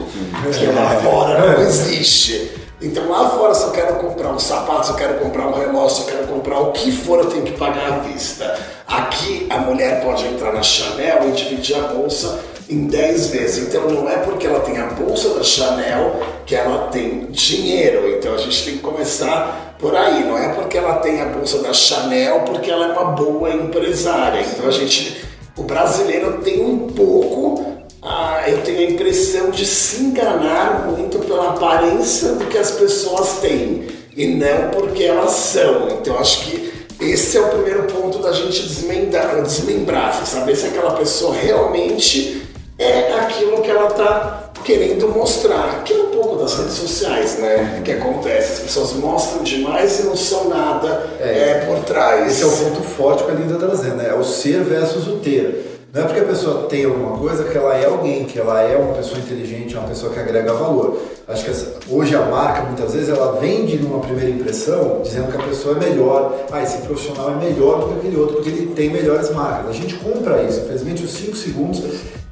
que 0.58 0.66
lá 0.66 0.90
fora 1.00 1.54
não 1.54 1.62
existe. 1.62 2.52
Então 2.80 3.08
lá 3.08 3.30
fora, 3.30 3.54
se 3.54 3.64
eu 3.64 3.70
quero 3.70 3.94
comprar 3.96 4.28
um 4.28 4.38
sapato, 4.38 4.84
se 4.84 4.92
eu 4.92 4.96
quero 4.96 5.14
comprar 5.14 5.48
um 5.48 5.58
relógio, 5.58 5.96
se 5.96 6.00
eu 6.02 6.06
quero 6.14 6.26
comprar 6.26 6.60
o 6.60 6.72
que 6.72 6.92
for, 6.92 7.20
eu 7.20 7.30
tenho 7.30 7.42
que 7.42 7.52
pagar 7.52 7.90
à 7.90 7.98
vista. 8.00 8.54
Aqui 8.86 9.46
a 9.48 9.56
mulher 9.56 10.04
pode 10.04 10.26
entrar 10.26 10.52
na 10.52 10.62
Chanel 10.62 11.30
e 11.30 11.32
dividir 11.32 11.76
a 11.76 11.88
bolsa 11.88 12.38
em 12.68 12.86
10 12.86 13.28
vezes. 13.28 13.68
Então 13.68 13.88
não 13.88 14.08
é 14.08 14.18
porque 14.18 14.46
ela 14.46 14.60
tem 14.60 14.78
a 14.78 14.86
bolsa 14.86 15.30
da 15.30 15.42
Chanel 15.42 16.20
que 16.44 16.54
ela 16.54 16.88
tem 16.88 17.26
dinheiro. 17.30 18.10
Então 18.16 18.34
a 18.34 18.38
gente 18.38 18.64
tem 18.64 18.74
que 18.74 18.80
começar 18.80 19.76
por 19.78 19.94
aí. 19.94 20.24
Não 20.24 20.36
é 20.36 20.48
porque 20.54 20.76
ela 20.78 20.96
tem 20.96 21.20
a 21.20 21.26
bolsa 21.26 21.58
da 21.58 21.72
Chanel 21.72 22.40
porque 22.40 22.70
ela 22.70 22.86
é 22.86 22.92
uma 22.92 23.12
boa 23.12 23.50
empresária. 23.50 24.40
Então 24.40 24.68
a 24.68 24.72
gente, 24.72 25.24
o 25.56 25.62
brasileiro 25.62 26.40
tem 26.42 26.62
um 26.62 26.88
pouco 26.88 27.76
ah, 28.08 28.44
eu 28.46 28.62
tenho 28.62 28.78
a 28.78 28.92
impressão 28.92 29.50
de 29.50 29.66
se 29.66 30.04
enganar 30.04 30.86
muito 30.86 31.18
pela 31.18 31.50
aparência 31.50 32.34
do 32.34 32.46
que 32.46 32.56
as 32.56 32.70
pessoas 32.70 33.38
têm 33.40 33.88
e 34.16 34.26
não 34.28 34.70
porque 34.70 35.02
elas 35.02 35.32
são. 35.32 35.88
Então 35.88 36.16
acho 36.16 36.44
que 36.44 36.72
esse 37.00 37.36
é 37.36 37.40
o 37.40 37.48
primeiro 37.48 37.82
ponto 37.84 38.18
da 38.18 38.32
gente 38.32 38.62
desmembrar, 38.62 39.42
desmembrar 39.42 40.24
saber 40.24 40.56
se 40.56 40.66
aquela 40.66 40.92
pessoa 40.92 41.34
realmente 41.34 42.45
é 42.78 43.14
aquilo 43.20 43.62
que 43.62 43.70
ela 43.70 43.88
está 43.88 44.50
querendo 44.64 45.08
mostrar, 45.08 45.82
que 45.84 45.92
é 45.92 45.96
um 45.96 46.10
pouco 46.10 46.36
das 46.36 46.54
redes 46.58 46.74
sociais, 46.74 47.38
né? 47.38 47.80
Que 47.84 47.92
acontece, 47.92 48.52
as 48.54 48.58
pessoas 48.60 48.92
mostram 48.94 49.42
demais 49.42 50.00
e 50.00 50.02
não 50.04 50.16
são 50.16 50.48
nada 50.48 51.08
é, 51.20 51.64
por 51.66 51.78
trás. 51.84 52.26
Esse 52.32 52.42
é 52.42 52.46
o 52.46 52.50
ponto 52.50 52.82
forte 52.82 53.24
que 53.24 53.30
a 53.30 53.34
Linda 53.34 53.54
está 53.54 53.66
trazendo, 53.66 53.96
né? 53.96 54.08
É 54.10 54.14
o 54.14 54.24
ser 54.24 54.62
versus 54.64 55.06
o 55.06 55.16
ter. 55.18 55.72
Não 55.94 56.02
é 56.02 56.04
porque 56.04 56.20
a 56.20 56.24
pessoa 56.24 56.64
tem 56.68 56.84
alguma 56.84 57.16
coisa 57.16 57.44
que 57.44 57.56
ela 57.56 57.74
é 57.74 57.86
alguém, 57.86 58.24
que 58.26 58.38
ela 58.38 58.60
é 58.60 58.76
uma 58.76 58.92
pessoa 58.92 59.18
inteligente, 59.18 59.74
uma 59.76 59.88
pessoa 59.88 60.12
que 60.12 60.18
agrega 60.18 60.52
valor. 60.52 61.00
Acho 61.26 61.44
que 61.44 61.50
essa- 61.50 61.72
hoje 61.88 62.14
a 62.14 62.20
marca, 62.22 62.62
muitas 62.62 62.92
vezes, 62.92 63.08
ela 63.08 63.38
vende 63.40 63.78
numa 63.78 64.00
primeira 64.00 64.28
impressão 64.30 65.00
dizendo 65.02 65.30
que 65.32 65.38
a 65.40 65.46
pessoa 65.46 65.76
é 65.76 65.88
melhor. 65.88 66.34
Ah, 66.52 66.62
esse 66.62 66.78
profissional 66.78 67.30
é 67.30 67.36
melhor 67.36 67.80
do 67.80 67.86
que 67.92 67.98
aquele 68.00 68.16
outro, 68.20 68.34
porque 68.36 68.50
ele 68.50 68.66
tem 68.74 68.90
melhores 68.90 69.30
marcas. 69.30 69.70
A 69.70 69.72
gente 69.72 69.94
compra 69.94 70.42
isso. 70.42 70.60
Infelizmente, 70.60 71.02
os 71.04 71.12
5 71.12 71.34
segundos 71.36 71.80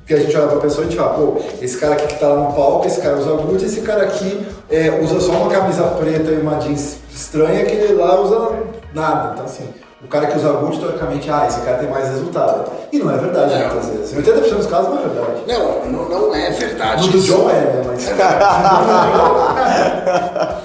que 0.07 0.13
a 0.13 0.19
gente 0.19 0.37
olha 0.37 0.49
pra 0.49 0.59
pessoa 0.59 0.85
e 0.85 0.87
a 0.87 0.91
gente 0.91 1.01
fala, 1.01 1.15
pô, 1.15 1.39
esse 1.63 1.79
cara 1.79 1.95
aqui 1.95 2.07
que 2.09 2.19
tá 2.19 2.29
lá 2.29 2.49
no 2.49 2.53
palco, 2.53 2.87
esse 2.87 3.01
cara 3.01 3.17
usa 3.17 3.31
Gucci, 3.33 3.65
esse 3.65 3.81
cara 3.81 4.03
aqui 4.05 4.47
é, 4.71 5.01
usa 5.03 5.19
só 5.21 5.33
uma 5.33 5.49
camisa 5.51 5.83
preta 5.83 6.31
e 6.31 6.41
uma 6.41 6.57
jeans 6.57 6.99
estranha, 7.13 7.65
que 7.65 7.73
ele 7.73 7.95
lá 7.95 8.21
usa 8.21 8.51
nada. 8.93 9.31
Então, 9.33 9.47
assim, 9.47 9.67
o 10.03 10.09
cara 10.09 10.27
que 10.27 10.37
usa 10.37 10.53
Gucci, 10.53 10.79
teoricamente, 10.79 11.31
ah, 11.31 11.47
esse 11.49 11.59
cara 11.61 11.79
tem 11.79 11.89
mais 11.89 12.07
resultado. 12.09 12.71
E 12.93 12.99
não 12.99 13.11
é 13.11 13.17
verdade, 13.17 13.55
Não. 13.55 13.61
muitas 13.61 13.87
vezes. 13.89 14.13
Em 14.13 14.21
80% 14.23 14.57
dos 14.57 14.67
casos 14.67 14.91
não 14.91 14.99
é 14.99 15.03
verdade. 15.03 15.43
Não, 15.49 15.87
não, 15.87 16.07
não 16.09 16.35
é 16.35 16.51
verdade. 16.51 17.07
No 17.07 17.13
do. 17.13 17.21
John 17.21 17.49
é, 17.49 17.55
né? 17.55 17.83
Mas... 17.87 18.05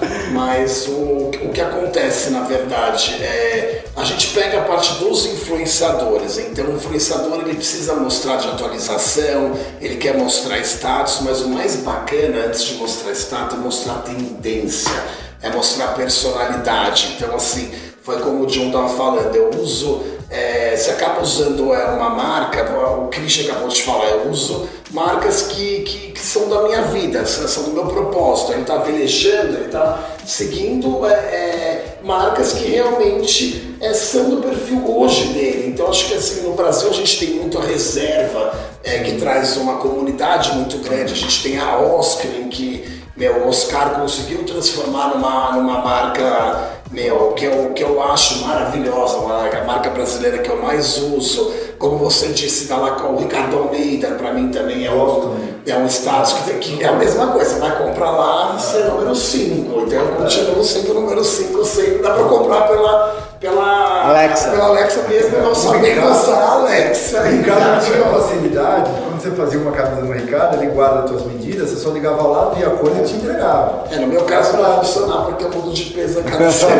Mas 0.32 0.86
o, 0.86 1.30
o 1.42 1.50
que 1.52 1.60
acontece, 1.60 2.30
na 2.30 2.42
verdade, 2.42 3.14
é 3.22 3.84
a 3.96 4.04
gente 4.04 4.28
pega 4.28 4.60
a 4.60 4.64
parte 4.64 4.94
dos 4.94 5.26
influenciadores. 5.26 6.38
Então, 6.38 6.66
o 6.66 6.76
influenciador 6.76 7.40
ele 7.40 7.54
precisa 7.54 7.94
mostrar 7.94 8.36
de 8.36 8.48
atualização, 8.48 9.52
ele 9.80 9.96
quer 9.96 10.16
mostrar 10.16 10.58
status, 10.60 11.20
mas 11.22 11.40
o 11.42 11.48
mais 11.48 11.76
bacana 11.76 12.46
antes 12.46 12.64
de 12.64 12.74
mostrar 12.74 13.12
status 13.12 13.58
é 13.58 13.60
mostrar 13.60 13.94
tendência, 14.02 15.02
é 15.42 15.50
mostrar 15.50 15.88
personalidade. 15.94 17.16
Então, 17.16 17.34
assim, 17.34 17.70
foi 18.02 18.20
como 18.20 18.44
o 18.44 18.46
John 18.46 18.68
estava 18.68 18.88
falando, 18.88 19.34
eu 19.34 19.50
uso 19.60 20.02
é, 20.30 20.76
você 20.76 20.92
acaba 20.92 21.20
usando 21.20 21.74
é, 21.74 21.84
uma 21.86 22.10
marca, 22.10 22.64
o 22.96 23.08
Christian 23.08 23.50
acabou 23.50 23.68
de 23.68 23.82
falar, 23.82 24.06
eu 24.10 24.30
uso 24.30 24.68
marcas 24.92 25.42
que, 25.42 25.80
que, 25.80 26.09
que 26.20 26.26
são 26.26 26.50
da 26.50 26.62
minha 26.64 26.82
vida, 26.82 27.24
são 27.24 27.62
do 27.64 27.72
meu 27.72 27.86
propósito. 27.86 28.52
Ele 28.52 28.60
está 28.60 28.76
velejando, 28.76 29.56
ele 29.56 29.64
está 29.66 29.98
seguindo 30.26 31.06
é, 31.06 31.12
é, 31.12 31.98
marcas 32.04 32.52
que 32.52 32.66
realmente 32.66 33.74
é, 33.80 33.94
são 33.94 34.28
do 34.28 34.36
perfil 34.42 34.84
hoje 34.86 35.28
dele. 35.28 35.68
Então 35.68 35.88
acho 35.88 36.08
que 36.08 36.14
assim, 36.14 36.42
no 36.42 36.52
Brasil 36.52 36.90
a 36.90 36.92
gente 36.92 37.18
tem 37.18 37.36
muito 37.36 37.56
a 37.56 37.62
reserva, 37.62 38.52
é, 38.84 38.98
que 38.98 39.16
traz 39.16 39.56
uma 39.56 39.78
comunidade 39.78 40.52
muito 40.52 40.76
grande. 40.78 41.14
A 41.14 41.16
gente 41.16 41.42
tem 41.42 41.58
a 41.58 41.78
Oscar, 41.78 42.30
em 42.38 42.50
que 42.50 43.00
meu, 43.16 43.44
o 43.44 43.48
Oscar 43.48 43.98
conseguiu 43.98 44.44
transformar 44.44 45.14
numa, 45.14 45.52
numa 45.52 45.78
marca 45.80 46.79
meu, 46.90 47.32
que 47.32 47.44
eu, 47.44 47.72
que 47.72 47.84
eu 47.84 48.02
acho 48.02 48.44
maravilhosa, 48.44 49.18
a 49.18 49.64
marca 49.64 49.90
brasileira 49.90 50.38
que 50.38 50.50
eu 50.50 50.60
mais 50.60 50.98
uso. 50.98 51.52
Como 51.78 51.96
você 51.96 52.28
disse, 52.28 52.68
da 52.68 52.76
Lacoste, 52.76 53.14
o 53.14 53.16
Ricardo 53.18 53.56
Almeida, 53.56 54.08
para 54.10 54.34
mim 54.34 54.50
também 54.50 54.84
é 54.84 54.90
um, 54.90 55.36
é 55.66 55.76
um 55.76 55.86
status 55.86 56.32
que, 56.32 56.52
que 56.54 56.82
é 56.82 56.88
a 56.88 56.92
mesma 56.92 57.28
coisa. 57.28 57.54
Você 57.54 57.60
vai 57.60 57.78
comprar 57.78 58.10
lá, 58.10 58.58
você 58.58 58.78
é 58.78 58.84
número 58.84 59.14
5. 59.14 59.80
Então 59.80 59.98
eu 59.98 60.16
continuo 60.16 60.64
sendo 60.64 60.92
número 60.92 61.24
5 61.24 61.64
sempre. 61.64 62.02
Dá 62.02 62.10
para 62.10 62.24
comprar 62.24 62.68
pela 62.68 63.30
pela 63.40 64.08
Alexa, 64.10 64.50
pela 64.50 64.66
Alexa 64.66 65.02
mesmo, 65.08 65.38
não 65.38 65.54
sabendo 65.54 66.06
usar 66.10 66.36
a 66.36 66.52
Alexa. 66.52 67.22
Ricardo 67.22 67.86
tinha 67.86 68.04
uma 68.04 68.20
facilidade, 68.20 68.90
quando 68.90 69.18
você 69.18 69.30
fazia 69.30 69.58
uma 69.58 69.72
camisa 69.72 70.02
no 70.02 70.12
Ricardo, 70.12 70.62
ele 70.62 70.70
guarda 70.72 71.04
as 71.04 71.10
suas 71.10 71.24
medidas, 71.24 71.70
você 71.70 71.76
só 71.76 71.90
ligava 71.90 72.22
lá, 72.22 72.50
via 72.50 72.66
a 72.66 72.70
cor 72.70 72.92
e 72.94 73.02
te 73.02 73.14
entregava. 73.14 73.84
É, 73.90 73.96
no 73.96 74.08
meu 74.08 74.24
caso 74.24 74.58
não 74.58 74.80
funcionar 74.80 75.24
porque 75.24 75.44
eu 75.44 75.50
mudo 75.50 75.72
de 75.72 75.84
peso 75.84 76.20
a 76.20 76.50
semana. 76.50 76.79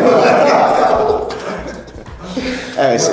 é, 2.77 2.95
esse... 2.95 3.11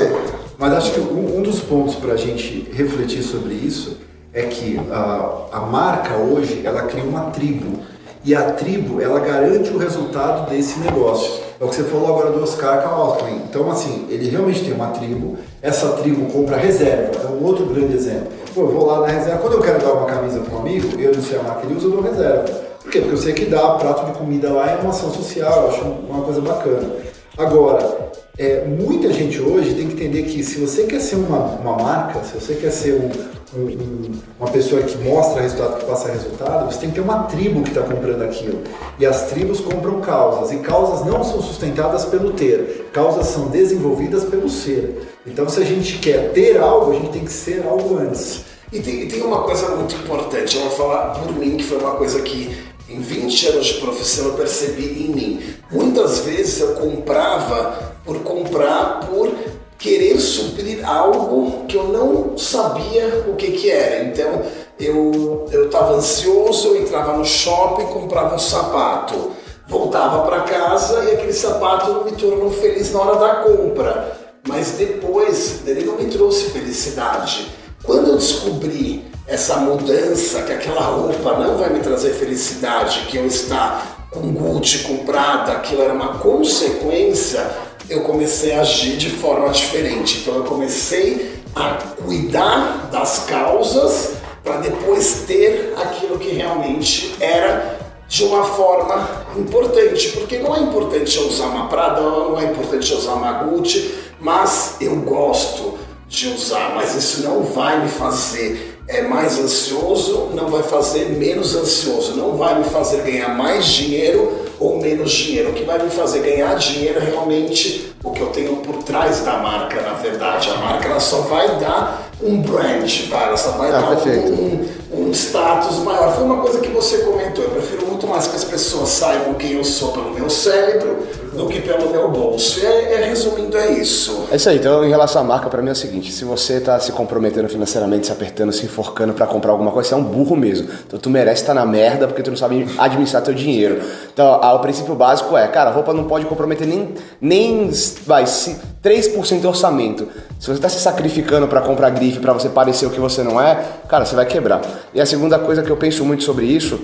Mas 0.59 0.73
acho 0.73 0.92
que 0.92 1.00
um, 1.00 1.38
um 1.38 1.42
dos 1.42 1.61
pontos 1.61 1.95
para 1.95 2.14
a 2.14 2.16
gente 2.16 2.68
refletir 2.73 3.23
sobre 3.23 3.54
isso 3.54 3.99
é 4.33 4.42
que 4.42 4.78
a, 4.90 5.47
a 5.52 5.61
marca 5.61 6.16
hoje, 6.16 6.62
ela 6.64 6.83
cria 6.83 7.04
uma 7.04 7.30
tribo. 7.30 7.78
E 8.25 8.35
a 8.35 8.52
tribo, 8.52 9.00
ela 9.00 9.21
garante 9.21 9.71
o 9.71 9.78
resultado 9.78 10.50
desse 10.50 10.80
negócio. 10.80 11.40
É 11.61 11.64
o 11.64 11.68
que 11.68 11.76
você 11.76 11.85
falou 11.85 12.09
agora 12.09 12.30
do 12.30 12.42
Oscar 12.42 12.83
Kaufman. 12.83 13.37
Então, 13.49 13.71
assim, 13.71 14.07
ele 14.11 14.28
realmente 14.28 14.64
tem 14.64 14.73
uma 14.73 14.88
tribo, 14.88 15.38
essa 15.62 15.88
tribo 15.92 16.30
compra 16.33 16.57
reserva. 16.57 17.12
É 17.23 17.26
um 17.28 17.45
outro 17.45 17.64
grande 17.66 17.97
exemplo. 17.97 18.28
Pô, 18.54 18.62
eu 18.62 18.73
vou 18.73 18.87
lá 18.87 19.00
na 19.00 19.07
reserva, 19.07 19.38
quando 19.38 19.54
eu 19.54 19.61
quero 19.61 19.78
dar 19.78 19.92
uma 19.92 20.07
camisa 20.07 20.40
para 20.40 20.57
um 20.57 20.61
amigo, 20.61 21.00
eu 21.00 21.14
não 21.14 21.23
sei 21.23 21.38
a 21.38 21.42
marca 21.42 21.64
ele 21.64 21.76
usa, 21.76 21.87
eu 21.87 21.90
dou 21.90 22.02
reserva. 22.02 22.68
Por 22.88 22.92
quê? 22.92 23.00
Porque 23.00 23.16
eu 23.16 23.18
sei 23.18 23.35
que 23.35 23.45
dar 23.45 23.75
prato 23.75 24.07
de 24.07 24.12
comida 24.12 24.50
lá 24.50 24.71
é 24.71 24.76
uma 24.76 24.88
ação 24.88 25.12
social, 25.12 25.64
eu 25.64 25.68
acho 25.68 25.83
uma 25.83 26.23
coisa 26.23 26.40
bacana. 26.40 26.90
Agora, 27.37 28.11
é, 28.38 28.64
muita 28.64 29.12
gente 29.12 29.38
hoje 29.38 29.75
tem 29.75 29.88
que 29.88 29.92
entender 29.92 30.23
que 30.23 30.42
se 30.42 30.59
você 30.59 30.85
quer 30.85 30.99
ser 30.99 31.16
uma, 31.16 31.38
uma 31.38 31.76
marca, 31.76 32.25
se 32.25 32.40
você 32.40 32.54
quer 32.54 32.71
ser 32.71 32.95
um, 32.95 33.61
um, 33.61 34.18
uma 34.40 34.50
pessoa 34.50 34.80
que 34.80 34.97
mostra 35.04 35.42
resultado, 35.42 35.80
que 35.80 35.85
passa 35.85 36.11
resultado, 36.11 36.73
você 36.73 36.80
tem 36.80 36.88
que 36.88 36.95
ter 36.95 37.02
uma 37.02 37.25
tribo 37.25 37.62
que 37.62 37.68
está 37.68 37.83
comprando 37.83 38.23
aquilo. 38.23 38.59
E 38.99 39.04
as 39.04 39.28
tribos 39.28 39.61
compram 39.61 40.00
causas. 40.00 40.50
E 40.50 40.57
causas 40.61 41.04
não 41.04 41.23
são 41.23 41.42
sustentadas 41.42 42.07
pelo 42.07 42.33
ter, 42.33 42.88
causas 42.90 43.26
são 43.26 43.49
desenvolvidas 43.49 44.25
pelo 44.25 44.49
ser. 44.49 45.14
Então, 45.26 45.47
se 45.47 45.61
a 45.61 45.64
gente 45.64 45.99
quer 45.99 46.33
ter 46.33 46.57
algo, 46.59 46.92
a 46.92 46.95
gente 46.95 47.11
tem 47.11 47.25
que 47.26 47.33
ser 47.33 47.66
algo 47.68 47.99
antes. 47.99 48.45
E 48.73 48.80
tem, 48.80 49.07
tem 49.07 49.23
uma 49.23 49.42
coisa 49.42 49.76
muito 49.76 49.95
importante, 49.95 50.57
eu 50.57 50.62
vou 50.62 50.71
falar 50.71 51.18
por 51.18 51.33
mim, 51.33 51.59
que 51.59 51.64
foi 51.64 51.78
uma 51.78 51.92
coisa 51.92 52.21
que 52.21 52.68
em 52.88 53.00
20 53.00 53.49
anos 53.49 53.66
de 53.66 53.75
profissão 53.75 54.26
eu 54.28 54.35
percebi 54.35 55.07
em 55.07 55.11
mim. 55.11 55.42
Muitas 55.71 56.21
vezes 56.21 56.61
eu 56.61 56.75
comprava 56.75 57.95
por 58.04 58.21
comprar, 58.21 59.00
por 59.00 59.30
querer 59.78 60.18
suprir 60.18 60.88
algo 60.88 61.66
que 61.66 61.76
eu 61.76 61.88
não 61.88 62.37
sabia 62.38 63.26
o 63.28 63.37
que, 63.37 63.52
que 63.52 63.71
era. 63.71 64.04
Então 64.04 64.42
eu 64.80 65.45
estava 65.66 65.95
ansioso, 65.95 66.68
eu 66.68 66.83
entrava 66.83 67.16
no 67.16 67.25
shopping, 67.25 67.87
comprava 67.87 68.35
um 68.35 68.38
sapato, 68.38 69.33
voltava 69.68 70.26
para 70.26 70.40
casa 70.40 71.04
e 71.04 71.12
aquele 71.12 71.33
sapato 71.33 72.04
me 72.04 72.12
tornou 72.12 72.50
feliz 72.50 72.92
na 72.92 73.00
hora 73.00 73.18
da 73.18 73.35
compra. 73.42 74.16
Mas 74.47 74.73
depois 74.73 75.66
ele 75.66 75.85
não 75.85 75.97
me 75.97 76.07
trouxe 76.07 76.50
felicidade. 76.50 77.49
Quando 77.85 78.09
eu 78.09 78.16
descobri 78.16 79.08
essa 79.29 79.57
mudança, 79.57 80.43
que 80.43 80.53
aquela 80.53 80.81
roupa 80.81 81.35
não 81.35 81.59
vai 81.59 81.71
me 81.71 81.81
trazer 81.81 82.15
felicidade, 82.15 83.07
que 83.09 83.19
eu 83.19 83.27
estar 83.27 84.09
com 84.11 84.33
Gucci, 84.33 84.79
com 84.85 85.05
Prada, 85.05 85.53
aquilo 85.53 85.83
era 85.83 85.93
uma 85.93 86.15
consequência, 86.19 87.47
eu 87.91 88.01
comecei 88.01 88.55
a 88.55 88.63
agir 88.63 88.97
de 88.97 89.11
forma 89.11 89.51
diferente. 89.51 90.21
Então 90.21 90.35
eu 90.35 90.45
comecei 90.45 91.43
a 91.55 91.75
cuidar 92.03 92.89
das 92.91 93.27
causas 93.27 94.15
para 94.43 94.59
depois 94.59 95.25
ter 95.27 95.75
aquilo 95.77 96.19
que 96.19 96.31
realmente 96.31 97.15
era 97.21 97.79
de 98.09 98.25
uma 98.25 98.43
forma 98.45 99.27
importante, 99.37 100.09
porque 100.13 100.39
não 100.39 100.57
é 100.57 100.61
importante 100.61 101.19
eu 101.19 101.29
usar 101.29 101.49
uma 101.49 101.69
Prada, 101.69 102.01
não 102.01 102.41
é 102.41 102.45
importante 102.45 102.91
eu 102.91 102.97
usar 102.97 103.13
uma 103.13 103.33
Gucci, 103.45 103.95
mas 104.19 104.77
eu 104.81 104.97
gosto 104.97 105.79
de 106.09 106.29
usar, 106.29 106.73
mas 106.75 106.95
isso 106.95 107.23
não 107.23 107.43
vai 107.43 107.83
me 107.83 107.91
fazer 107.91 108.68
é 108.88 109.02
mais 109.02 109.38
ansioso, 109.38 110.30
não 110.35 110.49
vai 110.49 110.62
fazer 110.62 111.11
menos 111.11 111.54
ansioso, 111.54 112.16
não 112.16 112.37
vai 112.37 112.59
me 112.59 112.64
fazer 112.64 113.02
ganhar 113.02 113.37
mais 113.37 113.66
dinheiro 113.66 114.47
ou 114.59 114.80
menos 114.80 115.12
dinheiro. 115.12 115.50
O 115.50 115.52
que 115.52 115.62
vai 115.62 115.78
me 115.83 115.90
fazer 115.90 116.21
ganhar 116.21 116.54
dinheiro 116.54 116.99
é 116.99 117.04
realmente 117.04 117.92
o 118.02 118.11
que 118.11 118.21
eu 118.21 118.28
tenho 118.28 118.57
por 118.57 118.83
trás 118.83 119.21
da 119.21 119.38
marca, 119.38 119.80
na 119.83 119.92
verdade. 119.92 120.49
A 120.49 120.57
marca 120.57 120.88
ela 120.88 121.00
só 121.00 121.18
vai 121.21 121.59
dar 121.59 122.11
um 122.23 122.40
brand, 122.40 122.90
vai, 123.11 123.28
ela 123.28 123.37
só 123.37 123.50
vai 123.52 123.68
ah, 123.68 123.73
dar 123.73 123.90
um, 123.90 124.68
um, 124.95 125.09
um, 125.09 125.11
status 125.12 125.76
maior. 125.80 126.14
Foi 126.14 126.25
uma 126.25 126.40
coisa 126.40 126.59
que 126.61 126.68
você 126.68 126.99
comentou. 126.99 127.45
Eu 127.45 127.50
prefiro 127.50 127.78
muito 127.99 128.07
mais 128.07 128.28
que 128.28 128.37
as 128.37 128.45
pessoas 128.45 128.90
saibam 128.90 129.35
quem 129.35 129.55
eu 129.55 129.64
sou 129.64 129.90
pelo 129.90 130.14
meu 130.14 130.31
cérebro 130.31 131.05
do 131.33 131.49
que 131.49 131.61
pelo 131.61 131.90
meu 131.90 132.09
bolso. 132.09 132.64
É, 132.64 132.95
é, 132.95 133.05
resumindo, 133.07 133.57
é 133.57 133.73
isso. 133.73 134.28
É 134.31 134.37
isso 134.37 134.49
aí. 134.49 134.59
Então, 134.59 134.85
em 134.85 134.88
relação 134.88 135.23
à 135.23 135.25
marca, 135.25 135.50
para 135.50 135.61
mim 135.61 135.71
é 135.71 135.73
o 135.73 135.76
seguinte: 135.76 136.12
se 136.12 136.25
você 136.25 136.55
está 136.55 136.78
se 136.78 136.93
comprometendo 136.93 137.49
financeiramente, 137.49 138.07
se 138.07 138.12
apertando, 138.12 138.52
se 138.52 138.64
enforcando 138.64 139.14
para 139.14 139.26
comprar 139.26 139.50
alguma 139.50 139.73
coisa, 139.73 139.88
você 139.88 139.95
é 139.97 139.99
um 139.99 140.05
burro 140.05 140.37
mesmo. 140.37 140.69
Então, 140.87 140.97
tu 140.97 141.11
merece 141.11 141.43
estar 141.43 141.55
tá 141.55 141.59
na 141.59 141.67
merda 141.67 142.07
porque 142.07 142.23
tu 142.23 142.31
não 142.31 142.37
sabe 142.37 142.69
administrar 142.78 143.21
teu 143.21 143.35
dinheiro. 143.35 143.81
Então, 144.12 144.40
o 144.40 144.59
princípio 144.61 144.95
básico 144.95 145.37
é, 145.37 145.49
cara, 145.49 145.71
roupa 145.71 145.93
não 145.93 146.05
pode 146.05 146.25
comprometer 146.26 146.69
nem, 146.69 146.95
nem 147.21 147.69
vai, 148.07 148.23
3% 148.23 149.40
do 149.40 149.49
orçamento. 149.49 150.07
Se 150.38 150.47
você 150.47 150.52
está 150.52 150.69
se 150.69 150.78
sacrificando 150.78 151.49
para 151.49 151.61
comprar 151.62 151.90
grife, 151.90 152.21
para 152.21 152.33
você 152.33 152.49
parecer 152.49 152.87
o 152.87 152.90
que 152.90 153.00
você 153.00 153.25
não 153.25 153.40
é, 153.40 153.61
cara, 153.88 154.05
você 154.05 154.14
vai 154.14 154.25
quebrar. 154.25 154.61
E 154.95 155.00
a 155.00 155.07
segunda 155.07 155.37
coisa 155.37 155.64
que 155.64 155.71
eu 155.71 155.76
penso 155.76 156.05
muito 156.05 156.23
sobre 156.23 156.47
isso 156.47 156.78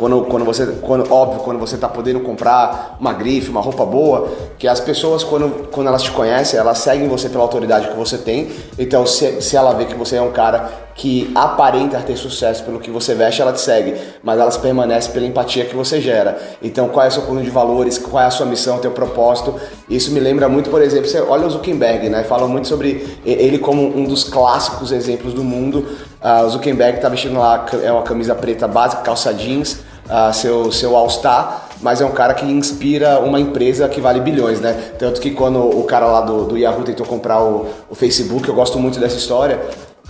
quando, 0.00 0.22
quando 0.22 0.46
você, 0.46 0.64
quando, 0.80 1.12
óbvio, 1.12 1.40
quando 1.40 1.60
você 1.60 1.74
está 1.74 1.86
podendo 1.86 2.20
comprar 2.20 2.96
uma 2.98 3.12
grife, 3.12 3.50
uma 3.50 3.60
roupa 3.60 3.84
boa, 3.84 4.30
que 4.58 4.66
as 4.66 4.80
pessoas, 4.80 5.22
quando, 5.22 5.68
quando 5.70 5.88
elas 5.88 6.02
te 6.02 6.10
conhecem, 6.10 6.58
elas 6.58 6.78
seguem 6.78 7.06
você 7.06 7.28
pela 7.28 7.44
autoridade 7.44 7.86
que 7.88 7.94
você 7.94 8.16
tem. 8.16 8.48
Então, 8.78 9.04
se, 9.04 9.42
se 9.42 9.58
ela 9.58 9.74
vê 9.74 9.84
que 9.84 9.94
você 9.94 10.16
é 10.16 10.22
um 10.22 10.30
cara 10.30 10.88
que 10.94 11.30
aparenta 11.34 11.98
ter 12.00 12.16
sucesso 12.16 12.64
pelo 12.64 12.80
que 12.80 12.90
você 12.90 13.14
veste, 13.14 13.42
ela 13.42 13.52
te 13.52 13.60
segue, 13.60 13.94
mas 14.22 14.40
elas 14.40 14.56
permanecem 14.56 15.12
pela 15.12 15.26
empatia 15.26 15.66
que 15.66 15.76
você 15.76 16.00
gera. 16.00 16.38
Então, 16.62 16.88
qual 16.88 17.04
é 17.04 17.08
o 17.10 17.12
seu 17.12 17.22
plano 17.22 17.42
de 17.42 17.50
valores, 17.50 17.98
qual 17.98 18.22
é 18.22 18.26
a 18.26 18.30
sua 18.30 18.46
missão, 18.46 18.78
teu 18.78 18.92
propósito? 18.92 19.54
Isso 19.86 20.10
me 20.12 20.20
lembra 20.20 20.48
muito, 20.48 20.70
por 20.70 20.80
exemplo, 20.80 21.08
você 21.08 21.20
olha 21.20 21.46
o 21.46 21.50
Zuckerberg, 21.50 22.08
né? 22.08 22.24
Falam 22.24 22.48
muito 22.48 22.68
sobre 22.68 23.18
ele 23.22 23.58
como 23.58 23.82
um 23.82 24.04
dos 24.04 24.24
clássicos 24.24 24.92
exemplos 24.92 25.34
do 25.34 25.44
mundo. 25.44 25.86
Uh, 26.22 26.46
o 26.46 26.48
Zuckerberg 26.48 26.96
está 26.96 27.08
vestindo 27.10 27.38
lá 27.38 27.66
é 27.82 27.92
uma 27.92 28.02
camisa 28.02 28.34
preta 28.34 28.66
básica, 28.66 29.02
calça 29.02 29.32
jeans, 29.32 29.89
uh, 30.10 30.34
seu, 30.34 30.70
seu 30.72 30.96
All-Star, 30.96 31.68
mas 31.80 32.00
é 32.00 32.04
um 32.04 32.10
cara 32.10 32.34
que 32.34 32.44
inspira 32.44 33.20
uma 33.20 33.40
empresa 33.40 33.88
que 33.88 34.00
vale 34.00 34.20
bilhões, 34.20 34.60
né? 34.60 34.92
Tanto 34.98 35.20
que 35.20 35.30
quando 35.30 35.58
o 35.60 35.84
cara 35.84 36.06
lá 36.06 36.20
do, 36.20 36.44
do 36.44 36.58
Yahoo 36.58 36.82
tentou 36.82 37.06
comprar 37.06 37.42
o, 37.42 37.66
o 37.88 37.94
Facebook, 37.94 38.46
eu 38.46 38.54
gosto 38.54 38.78
muito 38.78 39.00
dessa 39.00 39.16
história, 39.16 39.60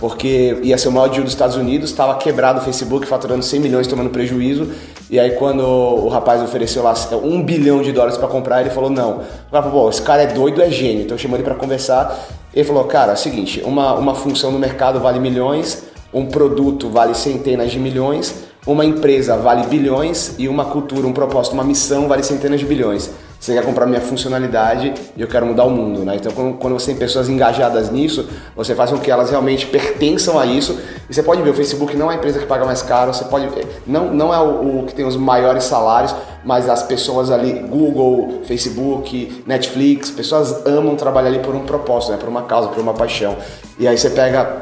porque 0.01 0.59
ia 0.63 0.77
ser 0.77 0.87
o 0.87 0.91
maior 0.91 1.07
deal 1.09 1.23
dos 1.23 1.31
Estados 1.31 1.55
Unidos, 1.55 1.91
estava 1.91 2.15
quebrado 2.15 2.59
o 2.59 2.61
Facebook, 2.63 3.05
faturando 3.05 3.45
100 3.45 3.59
milhões, 3.59 3.87
tomando 3.87 4.09
prejuízo. 4.09 4.67
E 5.09 5.19
aí 5.19 5.31
quando 5.31 5.61
o 5.63 6.09
rapaz 6.09 6.41
ofereceu 6.41 6.81
lá 6.81 6.93
um 7.23 7.41
bilhão 7.41 7.83
de 7.83 7.91
dólares 7.91 8.17
para 8.17 8.27
comprar, 8.27 8.61
ele 8.61 8.71
falou 8.71 8.89
não. 8.89 9.21
Falei, 9.51 9.71
Pô, 9.71 9.89
esse 9.89 10.01
cara 10.01 10.23
é 10.23 10.27
doido, 10.27 10.61
é 10.61 10.71
gênio. 10.71 11.03
Então 11.03 11.17
chamou 11.17 11.37
ele 11.37 11.43
para 11.43 11.53
conversar. 11.53 12.19
Ele 12.53 12.65
falou, 12.65 12.83
cara, 12.85 13.11
é 13.11 13.13
o 13.13 13.17
seguinte, 13.17 13.61
uma, 13.63 13.93
uma 13.93 14.15
função 14.15 14.51
no 14.51 14.59
mercado 14.59 14.99
vale 14.99 15.19
milhões, 15.19 15.83
um 16.13 16.25
produto 16.25 16.89
vale 16.89 17.13
centenas 17.15 17.71
de 17.71 17.79
milhões, 17.79 18.33
uma 18.65 18.85
empresa 18.85 19.35
vale 19.37 19.65
bilhões 19.67 20.35
e 20.37 20.47
uma 20.47 20.65
cultura, 20.65 21.07
um 21.07 21.13
propósito, 21.13 21.53
uma 21.53 21.63
missão 21.63 22.07
vale 22.07 22.23
centenas 22.23 22.59
de 22.59 22.65
bilhões. 22.65 23.09
Você 23.39 23.55
quer 23.55 23.65
comprar 23.65 23.87
minha 23.87 23.99
funcionalidade 23.99 24.93
e 25.17 25.21
eu 25.21 25.27
quero 25.27 25.47
mudar 25.47 25.63
o 25.63 25.71
mundo, 25.71 26.05
né? 26.05 26.15
Então, 26.15 26.53
quando, 26.53 26.73
você 26.73 26.91
tem 26.91 26.95
pessoas 26.95 27.27
engajadas 27.27 27.89
nisso, 27.89 28.29
você 28.55 28.75
faz 28.75 28.91
com 28.91 28.99
que 28.99 29.09
elas 29.09 29.31
realmente 29.31 29.65
pertençam 29.65 30.37
a 30.37 30.45
isso 30.45 30.79
E 31.09 31.13
você 31.13 31.23
pode 31.23 31.41
ver, 31.41 31.49
o 31.49 31.53
Facebook 31.55 31.97
não 31.97 32.11
é 32.11 32.13
a 32.13 32.17
empresa 32.19 32.37
que 32.37 32.45
paga 32.45 32.65
mais 32.65 32.83
caro, 32.83 33.11
você 33.11 33.25
pode. 33.25 33.49
Não, 33.87 34.13
não 34.13 34.31
é 34.31 34.39
o, 34.39 34.81
o 34.81 34.85
que 34.85 34.93
tem 34.93 35.07
os 35.07 35.15
maiores 35.15 35.63
salários, 35.63 36.13
mas 36.45 36.69
as 36.69 36.83
pessoas 36.83 37.31
ali, 37.31 37.53
Google, 37.67 38.41
Facebook, 38.43 39.43
Netflix, 39.47 40.11
pessoas 40.11 40.63
amam 40.67 40.95
trabalhar 40.95 41.29
ali 41.29 41.39
por 41.39 41.55
um 41.55 41.61
propósito, 41.61 42.11
né? 42.11 42.19
por 42.19 42.29
uma 42.29 42.43
causa, 42.43 42.67
por 42.67 42.79
uma 42.79 42.93
paixão. 42.93 43.35
E 43.79 43.87
aí 43.87 43.97
você 43.97 44.11
pega 44.11 44.61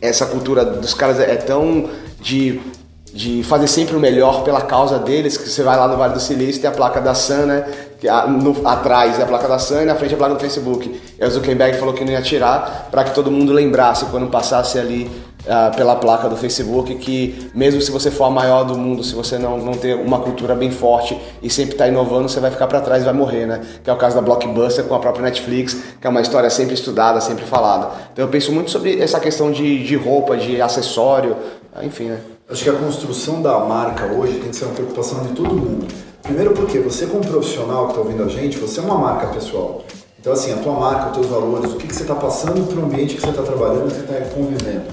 essa 0.00 0.26
cultura 0.26 0.64
dos 0.64 0.92
caras 0.92 1.20
é 1.20 1.36
tão 1.36 1.88
de 2.20 2.60
de 3.12 3.42
fazer 3.42 3.66
sempre 3.66 3.96
o 3.96 4.00
melhor 4.00 4.42
pela 4.42 4.60
causa 4.60 4.98
deles, 4.98 5.36
que 5.36 5.48
você 5.48 5.62
vai 5.62 5.76
lá 5.76 5.88
no 5.88 5.96
Vale 5.96 6.14
do 6.14 6.20
Silício 6.20 6.60
tem 6.60 6.70
a 6.70 6.72
placa 6.72 7.00
da 7.00 7.14
Sun, 7.14 7.46
né? 7.46 7.64
No, 8.28 8.66
atrás 8.66 9.18
é 9.18 9.22
a 9.22 9.26
placa 9.26 9.48
da 9.48 9.58
Sun 9.58 9.82
e 9.82 9.84
na 9.84 9.94
frente 9.94 10.12
é 10.12 10.14
a 10.14 10.18
placa 10.18 10.34
do 10.34 10.40
Facebook. 10.40 11.00
E 11.18 11.24
o 11.24 11.30
Zuckerberg 11.30 11.78
falou 11.78 11.94
que 11.94 12.04
não 12.04 12.12
ia 12.12 12.22
tirar 12.22 12.88
para 12.90 13.04
que 13.04 13.14
todo 13.14 13.30
mundo 13.30 13.52
lembrasse 13.52 14.04
quando 14.06 14.28
passasse 14.28 14.78
ali 14.78 15.10
uh, 15.44 15.76
pela 15.76 15.96
placa 15.96 16.28
do 16.28 16.36
Facebook 16.36 16.94
que 16.96 17.50
mesmo 17.54 17.80
se 17.80 17.90
você 17.90 18.10
for 18.10 18.24
a 18.24 18.30
maior 18.30 18.64
do 18.64 18.76
mundo, 18.76 19.02
se 19.02 19.14
você 19.14 19.36
não, 19.38 19.58
não 19.58 19.72
ter 19.72 19.94
uma 19.94 20.20
cultura 20.20 20.54
bem 20.54 20.70
forte 20.70 21.18
e 21.42 21.50
sempre 21.50 21.72
estar 21.72 21.84
tá 21.84 21.90
inovando, 21.90 22.28
você 22.28 22.38
vai 22.38 22.50
ficar 22.50 22.66
para 22.66 22.80
trás 22.80 23.02
e 23.02 23.04
vai 23.04 23.14
morrer, 23.14 23.46
né? 23.46 23.60
Que 23.82 23.90
é 23.90 23.92
o 23.92 23.96
caso 23.96 24.14
da 24.14 24.22
Blockbuster 24.22 24.84
com 24.84 24.94
a 24.94 24.98
própria 25.00 25.24
Netflix, 25.24 25.76
que 26.00 26.06
é 26.06 26.10
uma 26.10 26.20
história 26.20 26.50
sempre 26.50 26.74
estudada, 26.74 27.20
sempre 27.20 27.44
falada. 27.44 27.90
Então 28.12 28.24
eu 28.24 28.30
penso 28.30 28.52
muito 28.52 28.70
sobre 28.70 29.00
essa 29.00 29.18
questão 29.18 29.50
de, 29.50 29.82
de 29.82 29.96
roupa, 29.96 30.36
de 30.36 30.60
acessório, 30.62 31.36
enfim, 31.82 32.04
né? 32.04 32.18
Acho 32.50 32.64
que 32.64 32.70
a 32.70 32.72
construção 32.72 33.42
da 33.42 33.58
marca 33.58 34.06
hoje 34.06 34.38
tem 34.38 34.48
que 34.48 34.56
ser 34.56 34.64
uma 34.64 34.72
preocupação 34.72 35.22
de 35.22 35.34
todo 35.34 35.54
mundo. 35.54 35.86
Primeiro 36.22 36.52
porque 36.52 36.78
você 36.78 37.04
como 37.04 37.22
profissional 37.22 37.84
que 37.84 37.90
está 37.90 38.00
ouvindo 38.00 38.22
a 38.22 38.28
gente, 38.28 38.56
você 38.56 38.80
é 38.80 38.82
uma 38.82 38.96
marca 38.96 39.26
pessoal. 39.26 39.84
Então 40.18 40.32
assim, 40.32 40.54
a 40.54 40.56
tua 40.56 40.72
marca, 40.72 41.10
os 41.10 41.12
teus 41.12 41.26
valores, 41.26 41.72
o 41.72 41.76
que, 41.76 41.86
que 41.86 41.94
você 41.94 42.04
está 42.04 42.14
passando 42.14 42.66
para 42.66 42.80
o 42.80 42.86
ambiente 42.86 43.16
que 43.16 43.20
você 43.20 43.28
está 43.28 43.42
trabalhando, 43.42 43.88
que 43.88 43.96
você 43.96 44.00
está 44.00 44.34
convivendo. 44.34 44.84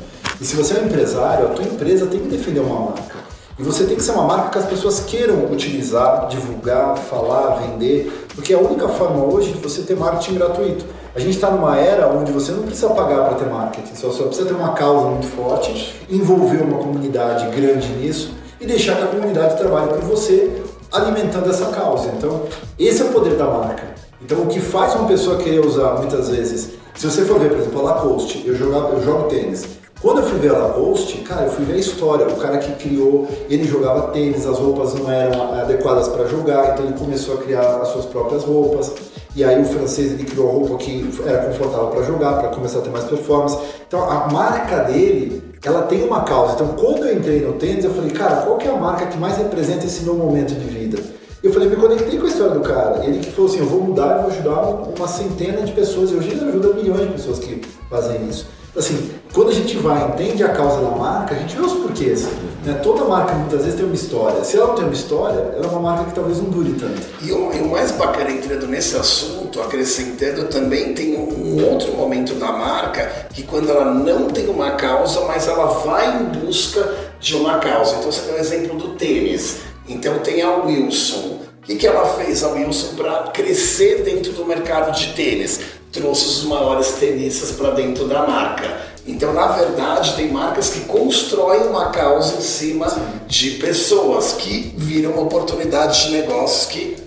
E 0.41 0.43
se 0.43 0.53
você 0.53 0.73
é 0.73 0.81
um 0.81 0.87
empresário, 0.87 1.45
a 1.45 1.49
tua 1.51 1.63
empresa 1.63 2.07
tem 2.07 2.19
que 2.19 2.27
defender 2.27 2.59
uma 2.59 2.91
marca. 2.91 3.15
E 3.57 3.63
você 3.63 3.85
tem 3.85 3.95
que 3.95 4.03
ser 4.03 4.11
uma 4.11 4.25
marca 4.25 4.49
que 4.49 4.57
as 4.57 4.65
pessoas 4.65 4.99
queiram 5.05 5.49
utilizar, 5.49 6.27
divulgar, 6.27 6.97
falar, 6.97 7.55
vender, 7.61 8.27
porque 8.35 8.51
é 8.51 8.57
a 8.57 8.59
única 8.59 8.89
forma 8.89 9.23
hoje 9.23 9.53
de 9.53 9.59
você 9.59 9.81
ter 9.83 9.95
marketing 9.95 10.33
gratuito. 10.33 10.85
A 11.15 11.19
gente 11.21 11.35
está 11.35 11.49
numa 11.49 11.79
era 11.79 12.09
onde 12.09 12.29
você 12.29 12.51
não 12.51 12.63
precisa 12.63 12.89
pagar 12.89 13.23
para 13.23 13.35
ter 13.35 13.45
marketing, 13.45 13.95
só, 13.95 14.11
só 14.11 14.25
precisa 14.25 14.49
ter 14.49 14.53
uma 14.53 14.73
causa 14.73 15.07
muito 15.07 15.27
forte, 15.27 15.95
envolver 16.09 16.61
uma 16.61 16.77
comunidade 16.77 17.47
grande 17.55 17.87
nisso 17.93 18.33
e 18.59 18.65
deixar 18.65 18.97
que 18.97 19.03
a 19.03 19.07
comunidade 19.07 19.57
trabalhe 19.57 19.87
por 19.93 20.01
você, 20.01 20.61
alimentando 20.91 21.49
essa 21.49 21.67
causa. 21.67 22.11
Então, 22.17 22.41
esse 22.77 23.01
é 23.01 23.05
o 23.05 23.13
poder 23.13 23.37
da 23.37 23.45
marca. 23.45 23.83
Então, 24.21 24.41
o 24.41 24.47
que 24.47 24.59
faz 24.59 24.93
uma 24.95 25.07
pessoa 25.07 25.37
querer 25.37 25.65
usar 25.65 25.93
muitas 25.93 26.27
vezes, 26.29 26.71
se 26.93 27.09
você 27.09 27.23
for 27.23 27.39
ver, 27.39 27.47
por 27.49 27.59
exemplo, 27.59 27.79
a 27.79 27.93
Lacoste, 27.93 28.43
eu, 28.45 28.53
eu 28.53 29.01
jogo 29.01 29.29
tênis. 29.29 29.65
Quando 30.05 30.19
eu 30.19 30.25
fui 30.25 30.37
ver 30.37 30.49
a 30.49 30.57
Lacoste, 30.59 31.17
cara, 31.21 31.45
eu 31.45 31.49
fui 31.49 31.65
ver 31.65 31.73
a 31.73 31.77
história. 31.77 32.27
O 32.27 32.35
cara 32.35 32.59
que 32.59 32.71
criou, 32.73 33.27
ele 33.49 33.63
jogava 33.63 34.11
tênis, 34.11 34.45
as 34.45 34.59
roupas 34.59 34.93
não 34.93 35.11
eram 35.11 35.55
adequadas 35.55 36.07
para 36.09 36.27
jogar, 36.27 36.73
então 36.73 36.85
ele 36.85 36.93
começou 36.93 37.33
a 37.33 37.37
criar 37.39 37.81
as 37.81 37.87
suas 37.87 38.05
próprias 38.05 38.43
roupas. 38.43 38.93
E 39.35 39.43
aí 39.43 39.59
o 39.59 39.65
francês 39.65 40.11
ele 40.11 40.25
criou 40.25 40.47
a 40.47 40.53
roupa 40.53 40.77
que 40.77 41.09
era 41.25 41.47
confortável 41.47 41.87
para 41.87 42.03
jogar, 42.03 42.33
para 42.33 42.49
começar 42.49 42.77
a 42.77 42.81
ter 42.83 42.91
mais 42.91 43.05
performance. 43.05 43.57
Então 43.87 44.07
a 44.07 44.31
marca 44.31 44.81
dele, 44.81 45.41
ela 45.65 45.81
tem 45.81 46.03
uma 46.03 46.21
causa. 46.21 46.53
Então 46.53 46.67
quando 46.75 47.07
eu 47.07 47.17
entrei 47.17 47.41
no 47.41 47.53
tênis, 47.53 47.83
eu 47.83 47.91
falei, 47.91 48.11
cara, 48.11 48.43
qual 48.43 48.59
que 48.59 48.67
é 48.67 48.71
a 48.71 48.77
marca 48.77 49.07
que 49.07 49.17
mais 49.17 49.37
representa 49.37 49.87
esse 49.87 50.03
meu 50.03 50.13
momento 50.13 50.53
de 50.53 50.65
vida? 50.65 51.01
Eu 51.41 51.51
falei, 51.51 51.67
me 51.67 51.77
conectei 51.77 52.19
com 52.19 52.27
a 52.27 52.29
história 52.29 52.53
do 52.53 52.61
cara. 52.61 53.03
Ele 53.03 53.17
que 53.21 53.31
falou 53.31 53.49
assim, 53.49 53.59
eu 53.59 53.65
vou 53.65 53.81
mudar 53.81 54.19
e 54.19 54.21
vou 54.21 54.31
ajudar 54.31 54.99
uma 54.99 55.07
centena 55.07 55.63
de 55.63 55.71
pessoas. 55.71 56.11
E 56.11 56.13
hoje 56.13 56.29
ele 56.29 56.47
ajuda 56.47 56.75
milhões 56.75 57.01
de 57.01 57.13
pessoas 57.13 57.39
que 57.39 57.59
fazem 57.89 58.29
isso 58.29 58.53
assim, 58.75 59.11
quando 59.33 59.49
a 59.49 59.53
gente 59.53 59.77
vai 59.77 60.07
entende 60.07 60.43
a 60.43 60.49
causa 60.49 60.81
da 60.81 60.91
marca, 60.91 61.35
a 61.35 61.37
gente 61.37 61.55
vê 61.55 61.61
os 61.61 61.73
porquês. 61.73 62.25
Né? 62.63 62.73
Toda 62.81 63.05
marca 63.05 63.33
muitas 63.33 63.61
vezes 63.61 63.75
tem 63.75 63.85
uma 63.85 63.95
história. 63.95 64.43
Se 64.43 64.57
ela 64.57 64.67
não 64.67 64.75
tem 64.75 64.85
uma 64.85 64.93
história, 64.93 65.39
ela 65.55 65.65
é 65.65 65.67
uma 65.67 65.79
marca 65.79 66.05
que 66.05 66.15
talvez 66.15 66.37
não 66.37 66.49
dure 66.49 66.73
tanto. 66.73 67.01
E 67.21 67.31
o, 67.31 67.53
e 67.53 67.59
o 67.59 67.69
mais 67.69 67.91
bacana 67.91 68.31
entrando 68.31 68.67
nesse 68.67 68.95
assunto, 68.95 69.61
acrescentando, 69.61 70.45
também 70.45 70.93
tem 70.93 71.17
um, 71.17 71.57
um 71.57 71.71
outro 71.71 71.93
momento 71.93 72.33
da 72.35 72.51
marca 72.51 73.27
que 73.33 73.43
quando 73.43 73.69
ela 73.69 73.85
não 73.85 74.27
tem 74.29 74.47
uma 74.47 74.71
causa, 74.71 75.21
mas 75.21 75.47
ela 75.47 75.65
vai 75.65 76.21
em 76.21 76.25
busca 76.25 76.95
de 77.19 77.35
uma 77.35 77.59
causa. 77.59 77.95
Então 77.97 78.11
você 78.11 78.21
tem 78.21 78.35
o 78.35 78.39
exemplo 78.39 78.77
do 78.77 78.89
tênis. 78.95 79.57
Então 79.87 80.19
tem 80.19 80.41
a 80.41 80.55
Wilson. 80.55 81.39
O 81.61 81.65
que, 81.65 81.75
que 81.77 81.87
ela 81.87 82.05
fez, 82.05 82.43
a 82.43 82.49
Wilson, 82.49 82.95
para 82.95 83.23
crescer 83.31 84.03
dentro 84.03 84.31
do 84.33 84.45
mercado 84.45 84.95
de 84.95 85.13
tênis? 85.13 85.59
Trouxe 85.95 86.25
os 86.25 86.43
maiores 86.43 86.91
tenistas 86.99 87.51
para 87.51 87.71
dentro 87.71 88.05
da 88.07 88.27
marca. 88.27 88.95
Então, 89.07 89.33
na 89.33 89.47
verdade, 89.47 90.15
tem 90.15 90.31
marcas 90.31 90.69
que 90.69 90.81
constroem 90.81 91.67
uma 91.67 91.89
causa 91.89 92.35
em 92.37 92.41
cima 92.41 92.87
de 93.27 93.51
pessoas 93.51 94.33
que 94.33 94.73
viram 94.77 95.11
uma 95.11 95.21
oportunidade 95.21 96.07
de 96.07 96.11
negócios 96.11 96.65
que 96.67 96.97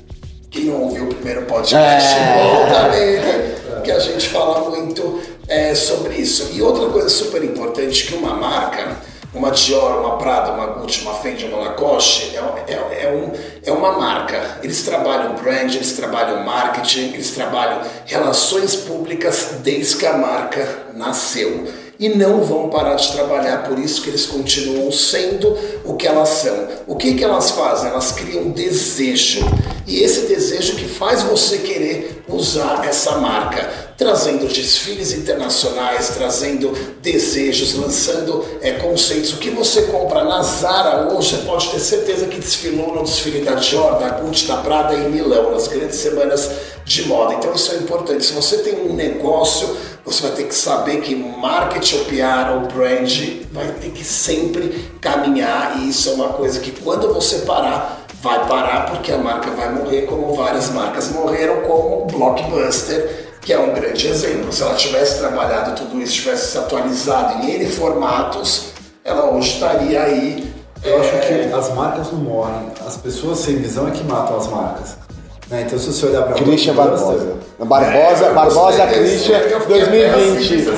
quem 0.50 0.64
não 0.64 0.82
ouviu 0.82 1.04
o 1.04 1.14
primeiro 1.14 1.42
podcast 1.42 2.08
é. 2.08 2.42
volta 2.42 2.88
nele, 2.88 3.56
que 3.84 3.90
a 3.90 3.98
gente 3.98 4.28
fala 4.28 4.70
muito 4.70 5.20
é, 5.46 5.74
sobre 5.74 6.14
isso. 6.14 6.50
E 6.54 6.62
outra 6.62 6.88
coisa 6.88 7.08
super 7.08 7.44
importante 7.44 8.06
que 8.06 8.14
uma 8.14 8.34
marca 8.34 8.96
uma 9.38 9.52
Dior, 9.52 10.00
uma 10.00 10.18
Prada, 10.18 10.52
uma 10.52 10.66
Gucci, 10.66 11.02
uma 11.02 11.14
Fendi, 11.14 11.46
uma 11.46 11.58
Lacoste, 11.58 12.36
é, 12.36 12.72
é, 12.72 13.04
é, 13.04 13.10
um, 13.10 13.32
é 13.64 13.72
uma 13.72 13.92
marca. 13.92 14.58
Eles 14.62 14.82
trabalham 14.82 15.34
brand, 15.36 15.72
eles 15.74 15.92
trabalham 15.92 16.44
marketing, 16.44 17.14
eles 17.14 17.30
trabalham 17.30 17.80
relações 18.04 18.74
públicas 18.74 19.54
desde 19.62 19.96
que 19.96 20.06
a 20.06 20.18
marca 20.18 20.86
nasceu. 20.94 21.66
E 21.98 22.08
não 22.10 22.42
vão 22.42 22.68
parar 22.68 22.94
de 22.94 23.10
trabalhar, 23.10 23.64
por 23.64 23.76
isso 23.76 24.02
que 24.02 24.08
eles 24.08 24.24
continuam 24.24 24.92
sendo 24.92 25.56
o 25.84 25.94
que 25.94 26.06
elas 26.06 26.28
são. 26.28 26.68
O 26.86 26.94
que, 26.94 27.14
que 27.14 27.24
elas 27.24 27.50
fazem? 27.50 27.90
Elas 27.90 28.12
criam 28.12 28.50
desejo. 28.50 29.40
E 29.84 30.02
esse 30.02 30.26
desejo 30.26 30.76
que 30.76 30.86
faz 30.86 31.24
você 31.24 31.58
querer 31.58 32.22
usar 32.28 32.86
essa 32.86 33.18
marca 33.18 33.88
trazendo 33.96 34.46
desfiles 34.46 35.12
internacionais, 35.12 36.10
trazendo 36.10 36.72
desejos, 37.02 37.74
lançando 37.74 38.46
é, 38.62 38.74
conceitos. 38.74 39.32
O 39.32 39.38
que 39.38 39.50
você 39.50 39.82
compra 39.82 40.22
na 40.22 40.40
Zara 40.40 41.12
hoje, 41.12 41.34
você 41.34 41.42
pode 41.42 41.68
ter 41.70 41.80
certeza 41.80 42.26
que 42.26 42.38
desfilou 42.38 42.94
no 42.94 43.02
desfile 43.02 43.40
da 43.40 43.54
Dior, 43.54 43.98
da 43.98 44.10
Gucci, 44.10 44.46
da 44.46 44.58
Prada 44.58 44.94
em 44.94 45.10
Milão, 45.10 45.50
nas 45.50 45.66
grandes 45.66 45.96
semanas 45.96 46.48
de 46.88 47.06
moda. 47.06 47.34
Então 47.34 47.52
isso 47.54 47.70
é 47.72 47.76
importante. 47.76 48.24
Se 48.24 48.32
você 48.32 48.58
tem 48.58 48.80
um 48.80 48.94
negócio, 48.94 49.76
você 50.04 50.22
vai 50.22 50.32
ter 50.32 50.44
que 50.44 50.54
saber 50.54 51.02
que 51.02 51.14
marketing 51.14 51.98
ou 51.98 52.04
PR 52.06 52.52
ou 52.54 52.60
brand 52.72 53.12
vai 53.52 53.68
ter 53.72 53.90
que 53.90 54.02
sempre 54.02 54.90
caminhar 55.00 55.78
e 55.78 55.90
isso 55.90 56.08
é 56.08 56.12
uma 56.14 56.30
coisa 56.30 56.58
que 56.60 56.72
quando 56.72 57.12
você 57.12 57.40
parar, 57.40 58.06
vai 58.22 58.48
parar 58.48 58.86
porque 58.90 59.12
a 59.12 59.18
marca 59.18 59.50
vai 59.50 59.72
morrer 59.72 60.02
como 60.02 60.34
várias 60.34 60.70
marcas 60.70 61.10
morreram, 61.12 61.60
como 61.62 62.06
Blockbuster 62.06 63.28
que 63.40 63.52
é 63.52 63.58
um 63.58 63.72
grande 63.72 64.06
exemplo. 64.08 64.52
Se 64.52 64.62
ela 64.62 64.74
tivesse 64.74 65.18
trabalhado 65.20 65.74
tudo 65.74 66.02
isso, 66.02 66.14
tivesse 66.14 66.52
se 66.52 66.58
atualizado 66.58 67.42
em 67.42 67.52
N 67.52 67.66
formatos, 67.70 68.72
ela 69.04 69.30
hoje 69.30 69.54
estaria 69.54 70.02
aí. 70.02 70.52
Eu 70.82 70.98
é... 70.98 71.00
acho 71.00 71.26
que 71.26 71.54
as 71.54 71.74
marcas 71.74 72.12
não 72.12 72.18
morrem, 72.18 72.70
as 72.86 72.96
pessoas 72.96 73.38
sem 73.38 73.56
visão 73.56 73.88
é 73.88 73.90
que 73.90 74.04
matam 74.04 74.36
as 74.36 74.48
marcas. 74.48 75.07
Né? 75.50 75.62
Então, 75.66 75.78
se 75.78 75.86
você 75.92 76.06
olhar 76.06 76.22
para 76.24 76.34
Christian 76.34 76.74
Barbosa. 76.74 77.38
Barbosa, 77.58 78.26
é, 78.26 78.32
Barbosa 78.34 78.86
Christian 78.86 79.40
2020. 79.66 80.68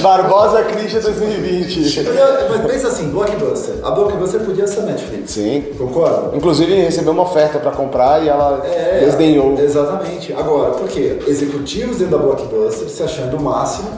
Barbosa 0.00 0.62
Christian 0.62 1.00
2020. 1.00 2.04
Mas 2.50 2.72
pensa 2.72 2.88
assim, 2.88 3.08
Blockbuster. 3.10 3.74
A 3.82 3.90
Blockbuster 3.90 4.40
podia 4.40 4.66
ser 4.66 4.82
Netflix. 4.82 5.32
Sim. 5.32 5.64
Concorda? 5.76 6.36
Inclusive 6.36 6.72
recebeu 6.72 7.12
uma 7.12 7.24
oferta 7.24 7.58
para 7.58 7.72
comprar 7.72 8.22
e 8.24 8.28
ela 8.28 8.62
é, 8.64 9.00
desdenhou. 9.04 9.58
Exatamente. 9.58 10.32
Agora, 10.32 10.70
por 10.70 10.88
quê? 10.88 11.18
Executivos 11.26 11.98
dentro 11.98 12.16
da 12.16 12.22
Blockbuster 12.22 12.88
se 12.88 13.02
achando 13.02 13.36
o 13.36 13.42
máximo 13.42 13.88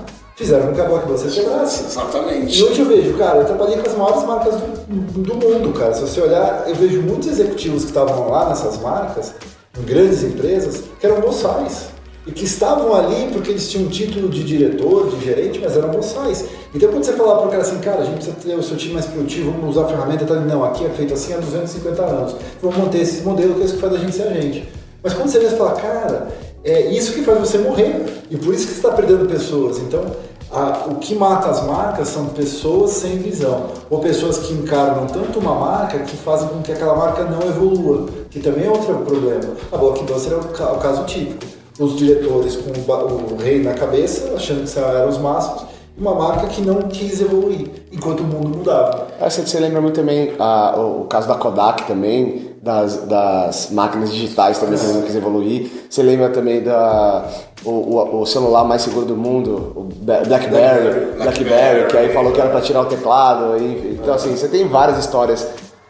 fizeram 0.40 0.68
com 0.68 0.74
que 0.74 0.80
a 0.80 0.84
Blockbuster 0.84 1.30
chegasse. 1.30 1.84
Exatamente. 1.84 2.58
E 2.58 2.64
hoje 2.64 2.80
eu 2.80 2.86
vejo, 2.86 3.12
cara, 3.18 3.40
eu 3.40 3.44
trabalhei 3.44 3.76
com 3.76 3.90
as 3.90 3.96
maiores 3.96 4.24
marcas 4.24 4.54
do, 4.54 5.22
do 5.22 5.34
mundo, 5.34 5.78
cara. 5.78 5.92
Se 5.92 6.00
você 6.00 6.20
olhar, 6.22 6.64
eu 6.66 6.74
vejo 6.74 7.02
muitos 7.02 7.28
executivos 7.28 7.82
que 7.82 7.90
estavam 7.90 8.30
lá 8.30 8.48
nessas 8.48 8.78
marcas, 8.78 9.34
em 9.78 9.82
grandes 9.84 10.22
empresas, 10.24 10.84
que 10.98 11.06
eram 11.06 11.20
boçais. 11.20 11.88
E 12.26 12.32
que 12.32 12.44
estavam 12.44 12.94
ali 12.94 13.30
porque 13.32 13.50
eles 13.50 13.68
tinham 13.68 13.86
um 13.86 13.90
título 13.90 14.28
de 14.28 14.42
diretor, 14.42 15.10
de 15.10 15.24
gerente, 15.24 15.58
mas 15.58 15.76
eram 15.76 15.90
boçais. 15.90 16.46
Então 16.74 16.90
quando 16.90 17.04
você 17.04 17.12
falar 17.12 17.36
para 17.36 17.46
o 17.46 17.50
cara 17.50 17.62
assim, 17.62 17.78
cara, 17.78 18.00
a 18.00 18.04
gente 18.04 18.16
precisa 18.16 18.36
ter 18.36 18.54
o 18.54 18.62
seu 18.62 18.76
time 18.76 18.94
mais 18.94 19.06
produtivo, 19.06 19.50
vamos 19.50 19.76
usar 19.76 19.86
a 19.86 19.88
ferramenta, 19.88 20.24
tá? 20.24 20.34
não, 20.36 20.64
aqui 20.64 20.84
é 20.84 20.90
feito 20.90 21.14
assim 21.14 21.34
há 21.34 21.38
250 21.38 22.02
anos. 22.02 22.36
Vamos 22.62 22.78
manter 22.78 23.00
esse 23.00 23.22
modelo 23.22 23.54
que 23.54 23.62
é 23.62 23.64
isso 23.64 23.74
que 23.74 23.80
faz 23.80 23.94
a 23.94 23.98
gente 23.98 24.14
ser 24.14 24.22
a 24.22 24.32
gente. 24.32 24.68
Mas 25.02 25.14
quando 25.14 25.30
você 25.30 25.38
vê, 25.38 25.48
você 25.48 25.56
fala, 25.56 25.72
cara, 25.72 26.28
é 26.64 26.90
isso 26.90 27.12
que 27.12 27.22
faz 27.22 27.38
você 27.38 27.58
morrer. 27.58 28.22
E 28.30 28.36
por 28.36 28.54
isso 28.54 28.66
que 28.66 28.72
você 28.72 28.78
está 28.78 28.90
perdendo 28.92 29.28
pessoas. 29.28 29.78
Então, 29.78 30.04
a, 30.50 30.86
o 30.90 30.96
que 30.96 31.14
mata 31.14 31.48
as 31.48 31.64
marcas 31.64 32.08
são 32.08 32.26
pessoas 32.26 32.90
sem 32.90 33.18
visão, 33.18 33.68
ou 33.88 34.00
pessoas 34.00 34.38
que 34.38 34.52
encarnam 34.52 35.06
tanto 35.06 35.38
uma 35.38 35.54
marca 35.54 36.00
que 36.00 36.16
fazem 36.16 36.48
com 36.48 36.60
que 36.60 36.72
aquela 36.72 36.96
marca 36.96 37.24
não 37.24 37.40
evolua, 37.42 38.08
que 38.28 38.40
também 38.40 38.66
é 38.66 38.70
outro 38.70 38.94
problema. 38.96 39.54
A 39.70 39.76
Blockbuster 39.76 40.32
é 40.32 40.36
o, 40.36 40.78
caso 40.78 41.04
típico. 41.04 41.46
Os 41.78 41.96
diretores 41.96 42.56
com 42.56 42.70
o, 42.70 43.32
o 43.32 43.36
rei 43.36 43.62
na 43.62 43.74
cabeça, 43.74 44.34
achando 44.34 44.70
que 44.70 44.78
eram 44.78 45.08
os 45.08 45.18
máximos, 45.18 45.66
uma 45.96 46.14
marca 46.14 46.46
que 46.48 46.62
não 46.62 46.82
quis 46.82 47.20
evoluir, 47.20 47.68
enquanto 47.92 48.20
o 48.20 48.24
mundo 48.24 48.58
mudava. 48.58 49.08
Ah, 49.20 49.30
você, 49.30 49.46
você 49.46 49.60
lembra 49.60 49.80
muito 49.80 49.94
também 49.94 50.32
ah, 50.38 50.74
o 50.78 51.04
caso 51.04 51.28
da 51.28 51.34
Kodak 51.34 51.86
também, 51.86 52.49
das, 52.62 52.96
das 53.06 53.70
máquinas 53.70 54.10
digitais 54.12 54.58
também 54.58 54.78
que 54.78 54.84
não 54.86 55.02
quis 55.02 55.14
evoluir. 55.16 55.70
Você 55.88 56.02
lembra 56.02 56.28
também 56.28 56.62
da 56.62 57.26
o, 57.64 57.70
o, 57.70 58.20
o 58.22 58.26
celular 58.26 58.64
mais 58.64 58.82
seguro 58.82 59.06
do 59.06 59.16
mundo, 59.16 59.72
o 59.74 59.88
Ba- 60.02 60.20
BlackBerry, 60.26 61.12
BlackBerry, 61.16 61.86
que 61.88 61.96
aí 61.96 62.12
falou 62.12 62.32
que 62.32 62.40
era 62.40 62.50
para 62.50 62.60
tirar 62.60 62.82
o 62.82 62.86
teclado. 62.86 63.56
e- 63.58 63.98
então 64.00 64.14
assim, 64.14 64.34
você 64.36 64.48
tem 64.48 64.66
várias 64.68 64.98
histórias 64.98 65.46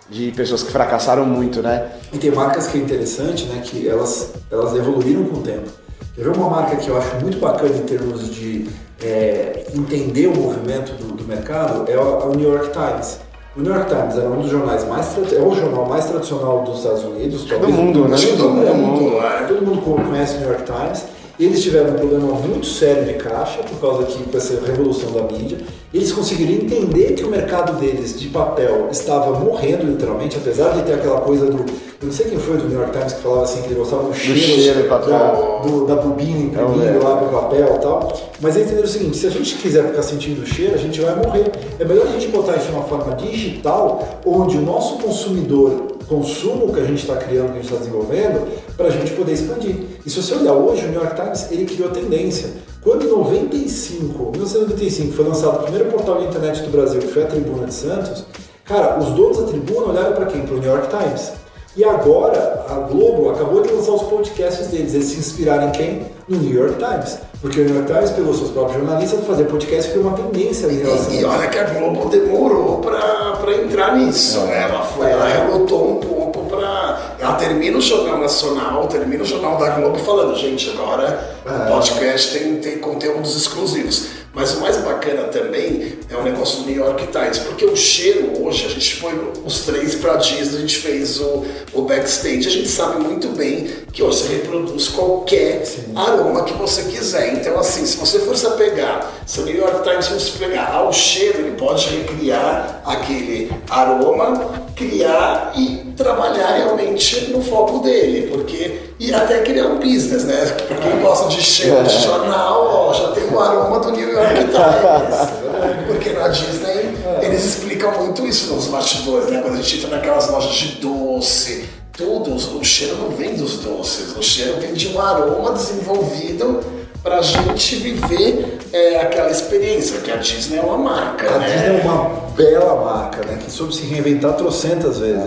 de 0.09 0.33
pessoas 0.33 0.63
que 0.63 0.73
fracassaram 0.73 1.25
muito, 1.25 1.63
né? 1.63 1.89
E 2.13 2.19
tem 2.19 2.31
marcas 2.33 2.67
que 2.67 2.79
é 2.79 2.81
interessante, 2.81 3.45
né, 3.47 3.63
que 3.65 3.89
elas, 3.89 4.33
elas 4.51 4.75
evoluíram 4.75 5.25
com 5.25 5.37
o 5.39 5.43
tempo. 5.43 5.71
Quer 6.17 6.23
ver 6.25 6.37
uma 6.37 6.51
marca 6.51 6.75
que 6.77 6.89
eu 6.89 6.99
acho 6.99 7.15
muito 7.23 7.39
bacana 7.39 7.77
em 7.77 7.83
termos 7.83 8.29
de 8.35 8.69
é, 9.03 9.67
entender 9.73 10.27
o 10.27 10.37
movimento 10.37 10.93
do, 10.95 11.15
do 11.15 11.25
mercado 11.25 11.85
é 11.89 11.93
é 11.95 11.99
o 12.01 12.31
New 12.35 12.53
York 12.53 12.71
Times. 12.73 13.21
O 13.57 13.61
New 13.61 13.75
York 13.75 13.89
Times 13.89 14.17
era 14.17 14.31
um 14.31 14.43
dos 14.43 14.51
jornais 14.51 14.87
mais 14.87 15.17
é 15.33 15.41
o 15.41 15.53
jornal 15.53 15.85
mais 15.85 16.05
tradicional 16.05 16.63
dos 16.63 16.79
Estados 16.79 17.03
Unidos, 17.03 17.45
talvez 17.47 17.75
mundo, 17.75 18.09
né? 18.09 18.17
Do 18.17 18.37
Todo 18.37 18.75
mundo, 18.75 19.19
é. 19.19 19.47
Todo 19.49 19.67
mundo 19.67 19.83
conhece 20.09 20.37
o 20.37 20.41
New 20.41 20.51
York 20.51 20.65
Times. 20.65 21.05
Eles 21.41 21.63
tiveram 21.63 21.93
um 21.93 21.95
problema 21.95 22.33
muito 22.35 22.67
sério 22.67 23.07
de 23.07 23.15
caixa 23.15 23.61
por 23.63 23.81
causa 23.81 24.05
que 24.05 24.23
com 24.25 24.37
essa 24.37 24.61
revolução 24.65 25.11
da 25.13 25.23
mídia. 25.23 25.57
Eles 25.93 26.13
conseguiram 26.13 26.53
entender 26.53 27.15
que 27.15 27.25
o 27.25 27.29
mercado 27.31 27.81
deles 27.81 28.21
de 28.21 28.29
papel 28.29 28.89
estava 28.93 29.41
morrendo 29.41 29.87
literalmente, 29.87 30.37
apesar 30.37 30.69
de 30.77 30.83
ter 30.83 30.93
aquela 30.93 31.21
coisa 31.23 31.47
do. 31.47 31.57
Eu 32.01 32.07
não 32.07 32.13
sei 32.13 32.27
quem 32.27 32.39
foi 32.39 32.59
do 32.59 32.69
New 32.69 32.79
York 32.79 32.93
Times 32.97 33.13
que 33.15 33.23
falava 33.23 33.43
assim 33.43 33.61
que 33.63 33.69
ele 33.69 33.75
gostava 33.77 34.03
do 34.05 34.15
cheiro, 34.15 34.39
cheiro 34.39 34.83
do 34.83 34.89
papel. 34.89 35.09
da, 35.11 35.31
do- 35.67 35.87
da 35.87 35.97
bobina 35.97 36.39
imprimindo 36.39 36.83
É, 36.85 36.99
lá 37.03 37.17
pro 37.17 37.29
papel 37.29 37.75
e 37.75 37.79
tal. 37.81 38.21
Mas 38.41 38.55
eles 38.57 38.67
entenderam 38.69 38.89
o 38.89 38.93
seguinte: 38.93 39.17
se 39.17 39.27
a 39.27 39.31
gente 39.31 39.55
quiser 39.57 39.87
ficar 39.89 40.03
sentindo 40.03 40.43
o 40.43 40.47
cheiro, 40.47 40.75
a 40.75 40.79
gente 40.79 41.01
vai 41.01 41.17
morrer. 41.17 41.51
É 41.79 41.85
melhor 41.85 42.07
a 42.07 42.11
gente 42.13 42.29
botar 42.29 42.57
isso 42.57 42.67
de 42.67 42.73
uma 42.73 42.85
forma 42.85 43.15
digital, 43.17 44.21
onde 44.27 44.59
o 44.59 44.61
nosso 44.61 44.99
consumidor 44.99 45.89
consuma 46.11 46.65
o 46.65 46.75
que 46.75 46.81
a 46.81 46.85
gente 46.85 46.99
está 46.99 47.15
criando, 47.15 47.53
que 47.53 47.59
a 47.59 47.63
gente 47.63 47.73
está 47.73 47.77
desenvolvendo, 47.77 48.49
para 48.77 48.89
a 48.89 48.91
gente 48.91 49.13
poder 49.13 49.33
expandir. 49.33 49.77
E 50.05 50.11
se 50.11 50.21
você 50.21 50.35
olhar 50.35 50.55
hoje, 50.55 50.85
o 50.85 50.89
New 50.89 51.01
York 51.01 51.15
Times 51.15 51.53
ele 51.53 51.65
criou 51.65 51.89
tendência. 51.91 52.51
Quando 52.83 53.05
em 53.05 53.09
95, 53.09 54.33
1995 54.33 55.13
foi 55.13 55.25
lançado 55.25 55.61
o 55.61 55.63
primeiro 55.63 55.89
portal 55.89 56.19
de 56.19 56.27
internet 56.27 56.63
do 56.63 56.71
Brasil, 56.71 56.99
que 56.99 57.07
foi 57.07 57.23
a 57.23 57.27
Tribuna 57.27 57.65
de 57.65 57.75
Santos, 57.75 58.25
cara, 58.65 58.99
os 58.99 59.07
donos 59.11 59.39
da 59.39 59.45
Tribuna 59.45 59.93
olharam 59.93 60.13
para 60.15 60.27
quem? 60.27 60.43
Para 60.43 60.57
o 60.57 60.59
New 60.59 60.69
York 60.69 60.89
Times. 60.89 61.40
E 61.77 61.85
agora 61.85 62.65
a 62.69 62.75
Globo 62.75 63.31
acabou 63.31 63.63
de 63.63 63.73
lançar 63.73 63.93
os 63.93 64.03
podcasts 64.03 64.67
deles. 64.69 64.93
Eles 64.93 65.07
se 65.07 65.19
inspiraram 65.19 65.69
em 65.69 65.71
quem? 65.71 66.07
No 66.29 66.37
New 66.37 66.53
York 66.53 66.75
Times. 66.83 67.19
Porque 67.41 67.61
o 67.61 67.65
New 67.65 67.75
York 67.77 67.93
Times 67.93 68.11
pegou 68.11 68.35
seus 68.35 68.51
próprios 68.51 68.79
jornalistas 68.79 69.21
para 69.21 69.29
fazer 69.29 69.45
podcast 69.45 69.91
que 69.93 69.99
foi 69.99 70.03
uma 70.07 70.17
tendência 70.17 70.67
em 70.67 70.79
relação 70.79 71.11
a 71.11 71.15
E, 71.15 71.21
e 71.21 71.25
olha 71.25 71.49
que 71.49 71.59
a 71.59 71.65
Globo 71.65 72.09
demorou 72.09 72.79
pra, 72.79 73.37
pra 73.41 73.55
entrar 73.55 73.97
nisso. 73.97 74.41
né? 74.41 74.69
Ela 74.69 74.83
foi, 74.83 75.11
ela 75.11 75.27
relutou 75.29 75.93
um 75.93 75.97
pouco 76.01 76.41
pra. 76.51 77.15
Ela 77.19 77.35
termina 77.35 77.79
o 77.79 77.81
Jornal 77.81 78.19
Nacional, 78.19 78.87
termina 78.89 79.23
o 79.23 79.27
Jornal 79.27 79.57
da 79.57 79.71
Globo 79.71 79.99
falando, 79.99 80.37
gente, 80.37 80.71
agora 80.71 81.37
o 81.47 81.73
podcast 81.73 82.37
tem, 82.39 82.57
tem 82.57 82.79
conteúdos 82.79 83.37
exclusivos. 83.37 84.20
Mas 84.33 84.53
o 84.53 84.61
mais 84.61 84.77
bacana 84.79 85.25
também 85.25 85.99
é 86.09 86.17
o 86.17 86.23
negócio 86.23 86.61
do 86.61 86.71
New 86.71 86.77
York 86.77 87.09
Times, 87.09 87.39
porque 87.41 87.65
o 87.65 87.77
cheiro 87.77 88.45
hoje, 88.45 88.67
a 88.67 88.69
gente 88.69 88.95
foi 88.97 89.13
os 89.45 89.61
três 89.61 89.97
pra 89.97 90.17
Disney, 90.17 90.59
a 90.59 90.61
gente 90.61 90.77
fez 90.77 91.21
o, 91.21 91.45
o 91.73 91.83
backstage, 91.83 92.47
a 92.47 92.51
gente 92.51 92.69
sabe 92.69 93.03
muito 93.03 93.29
bem 93.31 93.69
que 93.93 94.03
hoje 94.03 94.19
você 94.19 94.35
reproduz 94.35 94.89
qualquer 94.89 95.65
aroma 95.97 96.45
que 96.45 96.53
você 96.53 96.85
quiser. 96.85 97.35
Então, 97.35 97.59
assim, 97.59 97.85
se 97.85 97.97
você 97.97 98.21
for 98.21 98.37
se 98.37 98.49
pegar, 98.53 99.13
se 99.27 99.41
o 99.41 99.45
New 99.45 99.57
York 99.57 99.83
Times 99.83 100.07
fosse 100.07 100.31
pegar 100.33 100.71
ah, 100.73 100.89
o 100.89 100.93
cheiro, 100.93 101.41
ele 101.41 101.57
pode 101.57 101.89
recriar 101.89 102.83
aquele 102.85 103.51
aroma, 103.69 104.69
criar 104.77 105.53
e 105.57 105.90
trabalhar 106.03 106.57
realmente 106.57 107.31
no 107.31 107.43
foco 107.43 107.81
dele, 107.81 108.29
porque 108.29 108.81
e 108.99 109.13
até 109.13 109.41
criar 109.41 109.67
um 109.67 109.79
business, 109.79 110.25
né? 110.25 110.47
Pra 110.67 110.77
quem 110.79 111.01
gosta 111.01 111.29
de 111.29 111.43
cheiro 111.43 111.83
de 111.83 112.03
jornal, 112.03 112.89
ó, 112.89 112.93
já 112.95 113.13
tem 113.13 113.25
o 113.25 113.39
aroma 113.39 113.81
do 113.81 113.91
New 113.93 114.11
York 114.11 114.35
Times. 114.35 115.87
Porque 115.87 116.11
na 116.11 116.29
Disney 116.29 116.95
eles 117.23 117.45
explicam 117.45 117.93
muito 117.99 118.27
isso 118.27 118.55
nos 118.55 118.67
bastidores, 118.67 119.31
né? 119.31 119.41
Quando 119.43 119.55
a 119.55 119.57
gente 119.59 119.77
entra 119.77 119.97
naquelas 119.97 120.31
lojas 120.31 120.55
de 120.55 120.69
doce, 120.77 121.65
tudo, 121.93 122.35
o 122.35 122.65
cheiro 122.65 122.97
não 122.97 123.11
vem 123.11 123.35
dos 123.35 123.59
doces, 123.59 124.17
o 124.17 124.23
cheiro 124.23 124.59
vem 124.59 124.73
de 124.73 124.89
um 124.89 125.01
aroma 125.01 125.53
desenvolvido 125.53 126.61
pra 127.03 127.21
gente 127.23 127.77
viver 127.77 128.59
é, 128.73 129.01
aquela 129.01 129.31
experiência, 129.31 130.01
que 130.01 130.11
a 130.11 130.17
Disney 130.17 130.59
é 130.59 130.63
uma 130.63 130.77
marca, 130.77 131.29
A 131.35 131.39
né? 131.39 131.47
Disney 131.47 131.81
é 131.81 131.83
uma 131.83 132.05
bela 132.37 132.85
marca, 132.85 133.25
né? 133.27 133.39
Que 133.43 133.51
soube 133.51 133.75
se 133.75 133.83
reinventar 133.83 134.35
trocentas 134.35 134.99
vezes. 134.99 135.25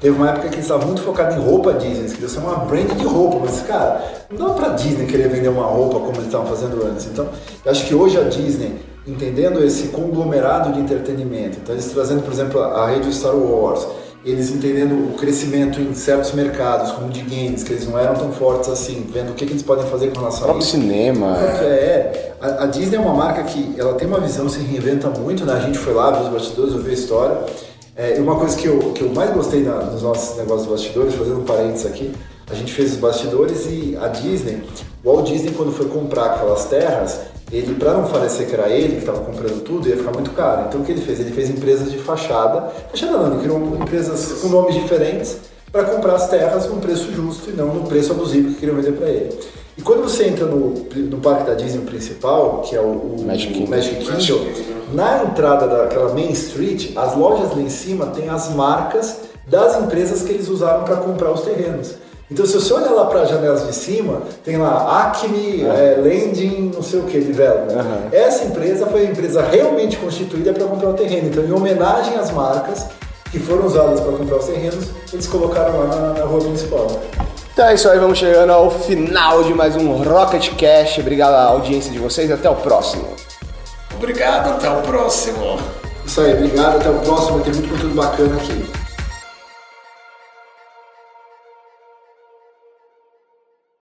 Teve 0.00 0.16
uma 0.16 0.30
época 0.30 0.48
que 0.48 0.54
eles 0.54 0.64
estavam 0.64 0.86
muito 0.86 1.02
focados 1.02 1.36
em 1.36 1.40
roupa 1.40 1.74
Disney, 1.74 1.98
eles 1.98 2.12
queriam 2.12 2.30
ser 2.30 2.38
uma 2.38 2.56
brand 2.56 2.90
de 2.92 3.04
roupa, 3.04 3.38
mas 3.44 3.60
cara, 3.60 4.02
não 4.30 4.48
dá 4.48 4.54
pra 4.54 4.68
Disney 4.70 5.04
querer 5.06 5.28
vender 5.28 5.48
uma 5.48 5.66
roupa 5.66 6.00
como 6.00 6.12
eles 6.12 6.26
estavam 6.26 6.46
fazendo 6.46 6.82
antes. 6.86 7.06
Então, 7.06 7.28
eu 7.64 7.70
acho 7.70 7.84
que 7.86 7.94
hoje 7.94 8.16
a 8.18 8.22
Disney, 8.22 8.76
entendendo 9.06 9.62
esse 9.62 9.88
conglomerado 9.88 10.72
de 10.72 10.80
entretenimento, 10.80 11.58
então 11.62 11.74
eles 11.74 11.84
trazendo, 11.92 12.22
por 12.22 12.32
exemplo, 12.32 12.62
a 12.62 12.86
rede 12.88 13.12
Star 13.12 13.36
Wars, 13.36 13.86
eles 14.24 14.50
entendendo 14.50 14.92
o 14.92 15.18
crescimento 15.18 15.80
em 15.80 15.94
certos 15.94 16.32
mercados, 16.32 16.92
como 16.92 17.08
de 17.10 17.20
games, 17.22 17.62
que 17.62 17.72
eles 17.72 17.86
não 17.88 17.98
eram 17.98 18.14
tão 18.14 18.32
fortes 18.32 18.68
assim, 18.70 19.06
vendo 19.12 19.30
o 19.30 19.34
que, 19.34 19.44
que 19.46 19.52
eles 19.52 19.62
podem 19.62 19.84
fazer 19.86 20.08
com 20.12 20.20
relação 20.20 20.48
O 20.48 20.54
a 20.56 20.58
isso. 20.58 20.70
cinema. 20.72 21.36
É, 21.38 21.64
é. 21.64 22.34
A, 22.40 22.64
a 22.64 22.66
Disney 22.66 22.96
é 22.96 23.00
uma 23.00 23.14
marca 23.14 23.42
que 23.42 23.74
ela 23.78 23.94
tem 23.94 24.06
uma 24.06 24.20
visão, 24.20 24.48
se 24.48 24.60
reinventa 24.60 25.08
muito, 25.08 25.44
né? 25.44 25.54
A 25.54 25.60
gente 25.60 25.78
foi 25.78 25.92
lá, 25.94 26.10
viu 26.10 26.22
os 26.24 26.28
bastidores, 26.28 26.74
ouviu 26.74 26.90
a 26.90 26.94
história. 26.94 27.36
É, 27.96 28.18
uma 28.18 28.36
coisa 28.36 28.56
que 28.56 28.66
eu, 28.66 28.78
que 28.92 29.02
eu 29.02 29.10
mais 29.10 29.32
gostei 29.32 29.62
na, 29.62 29.76
nos 29.84 30.02
nossos 30.02 30.36
negócios 30.36 30.66
dos 30.66 30.80
bastidores, 30.80 31.14
fazendo 31.14 31.40
um 31.40 31.44
parênteses 31.44 31.86
aqui, 31.86 32.12
a 32.50 32.54
gente 32.54 32.72
fez 32.72 32.92
os 32.92 32.98
bastidores 32.98 33.66
e 33.66 33.96
a 34.00 34.08
Disney, 34.08 34.62
o 35.04 35.12
Walt 35.12 35.28
Disney 35.28 35.52
quando 35.52 35.72
foi 35.72 35.86
comprar 35.86 36.26
aquelas 36.26 36.64
terras, 36.64 37.20
ele, 37.52 37.74
para 37.74 37.94
não 37.94 38.08
parecer 38.08 38.46
que 38.46 38.54
era 38.54 38.68
ele 38.68 38.94
que 38.94 39.00
estava 39.00 39.20
comprando 39.20 39.62
tudo, 39.62 39.88
ia 39.88 39.96
ficar 39.96 40.12
muito 40.12 40.30
caro. 40.30 40.66
Então 40.68 40.80
o 40.80 40.84
que 40.84 40.92
ele 40.92 41.00
fez? 41.00 41.18
Ele 41.20 41.32
fez 41.32 41.50
empresas 41.50 41.90
de 41.90 41.98
fachada, 41.98 42.72
fachada 42.90 43.12
não, 43.12 43.32
ele 43.32 43.42
criou 43.42 43.76
empresas 43.80 44.40
com 44.40 44.48
nomes 44.48 44.74
diferentes 44.74 45.36
para 45.72 45.84
comprar 45.84 46.14
as 46.14 46.28
terras 46.28 46.66
num 46.68 46.80
preço 46.80 47.12
justo 47.12 47.50
e 47.50 47.52
não 47.52 47.74
no 47.74 47.86
preço 47.86 48.12
abusivo 48.12 48.48
que 48.50 48.60
queriam 48.60 48.76
vender 48.76 48.92
para 48.92 49.08
ele. 49.08 49.38
E 49.78 49.82
quando 49.82 50.02
você 50.02 50.24
entra 50.24 50.46
no, 50.46 50.74
no 50.94 51.18
parque 51.18 51.44
da 51.44 51.54
Disney 51.54 51.84
principal, 51.84 52.62
que 52.62 52.76
é 52.76 52.80
o, 52.80 52.84
o. 52.84 53.24
Magic 53.24 53.52
Kingdom, 53.52 53.70
Magic 53.70 53.96
Kingdom. 53.96 54.44
Na 54.92 55.24
entrada 55.24 55.66
daquela 55.66 56.12
Main 56.12 56.30
Street, 56.30 56.96
as 56.96 57.16
lojas 57.16 57.54
lá 57.54 57.62
em 57.62 57.70
cima 57.70 58.06
tem 58.06 58.28
as 58.28 58.48
marcas 58.50 59.18
das 59.46 59.76
empresas 59.78 60.22
que 60.22 60.32
eles 60.32 60.48
usaram 60.48 60.84
para 60.84 60.96
comprar 60.96 61.30
os 61.32 61.42
terrenos. 61.42 61.94
Então, 62.30 62.46
se 62.46 62.54
você 62.54 62.72
olhar 62.72 62.92
lá 62.92 63.06
para 63.06 63.22
as 63.22 63.28
janelas 63.28 63.66
de 63.66 63.74
cima, 63.74 64.22
tem 64.44 64.56
lá 64.56 65.08
Acme, 65.08 65.62
é, 65.62 65.96
Landing, 65.96 66.70
não 66.72 66.82
sei 66.82 67.00
o 67.00 67.02
que, 67.02 67.18
Development. 67.18 67.80
Aham. 67.80 68.02
Essa 68.12 68.44
empresa 68.44 68.86
foi 68.86 69.00
a 69.00 69.10
empresa 69.10 69.42
realmente 69.42 69.96
constituída 69.96 70.52
para 70.52 70.64
comprar 70.64 70.90
o 70.90 70.94
terreno. 70.94 71.28
Então, 71.28 71.42
em 71.42 71.50
homenagem 71.50 72.14
às 72.16 72.30
marcas 72.30 72.86
que 73.32 73.40
foram 73.40 73.66
usadas 73.66 73.98
para 74.00 74.12
comprar 74.12 74.36
os 74.36 74.44
terrenos, 74.44 74.86
eles 75.12 75.26
colocaram 75.26 75.80
lá 75.80 75.86
na, 75.86 76.12
na 76.20 76.24
rua 76.24 76.40
principal. 76.40 76.86
Então 77.52 77.66
é 77.66 77.74
isso 77.74 77.88
aí, 77.88 77.98
vamos 77.98 78.16
chegando 78.16 78.50
ao 78.50 78.70
final 78.70 79.42
de 79.42 79.52
mais 79.52 79.74
um 79.76 79.92
Rocket 80.02 80.50
Cash. 80.54 80.98
Obrigado 80.98 81.34
à 81.34 81.44
audiência 81.44 81.90
de 81.90 81.98
vocês, 81.98 82.30
até 82.30 82.48
o 82.48 82.54
próximo. 82.54 83.04
Obrigado, 84.00 84.52
até 84.52 84.70
o 84.70 84.80
próximo. 84.80 85.60
Isso 86.06 86.22
aí, 86.22 86.32
obrigado, 86.32 86.76
até 86.76 86.88
o 86.88 87.00
próximo, 87.00 87.40
ter 87.40 87.54
muito 87.54 87.68
conteúdo 87.68 87.94
bacana 87.94 88.34
aqui. 88.36 88.64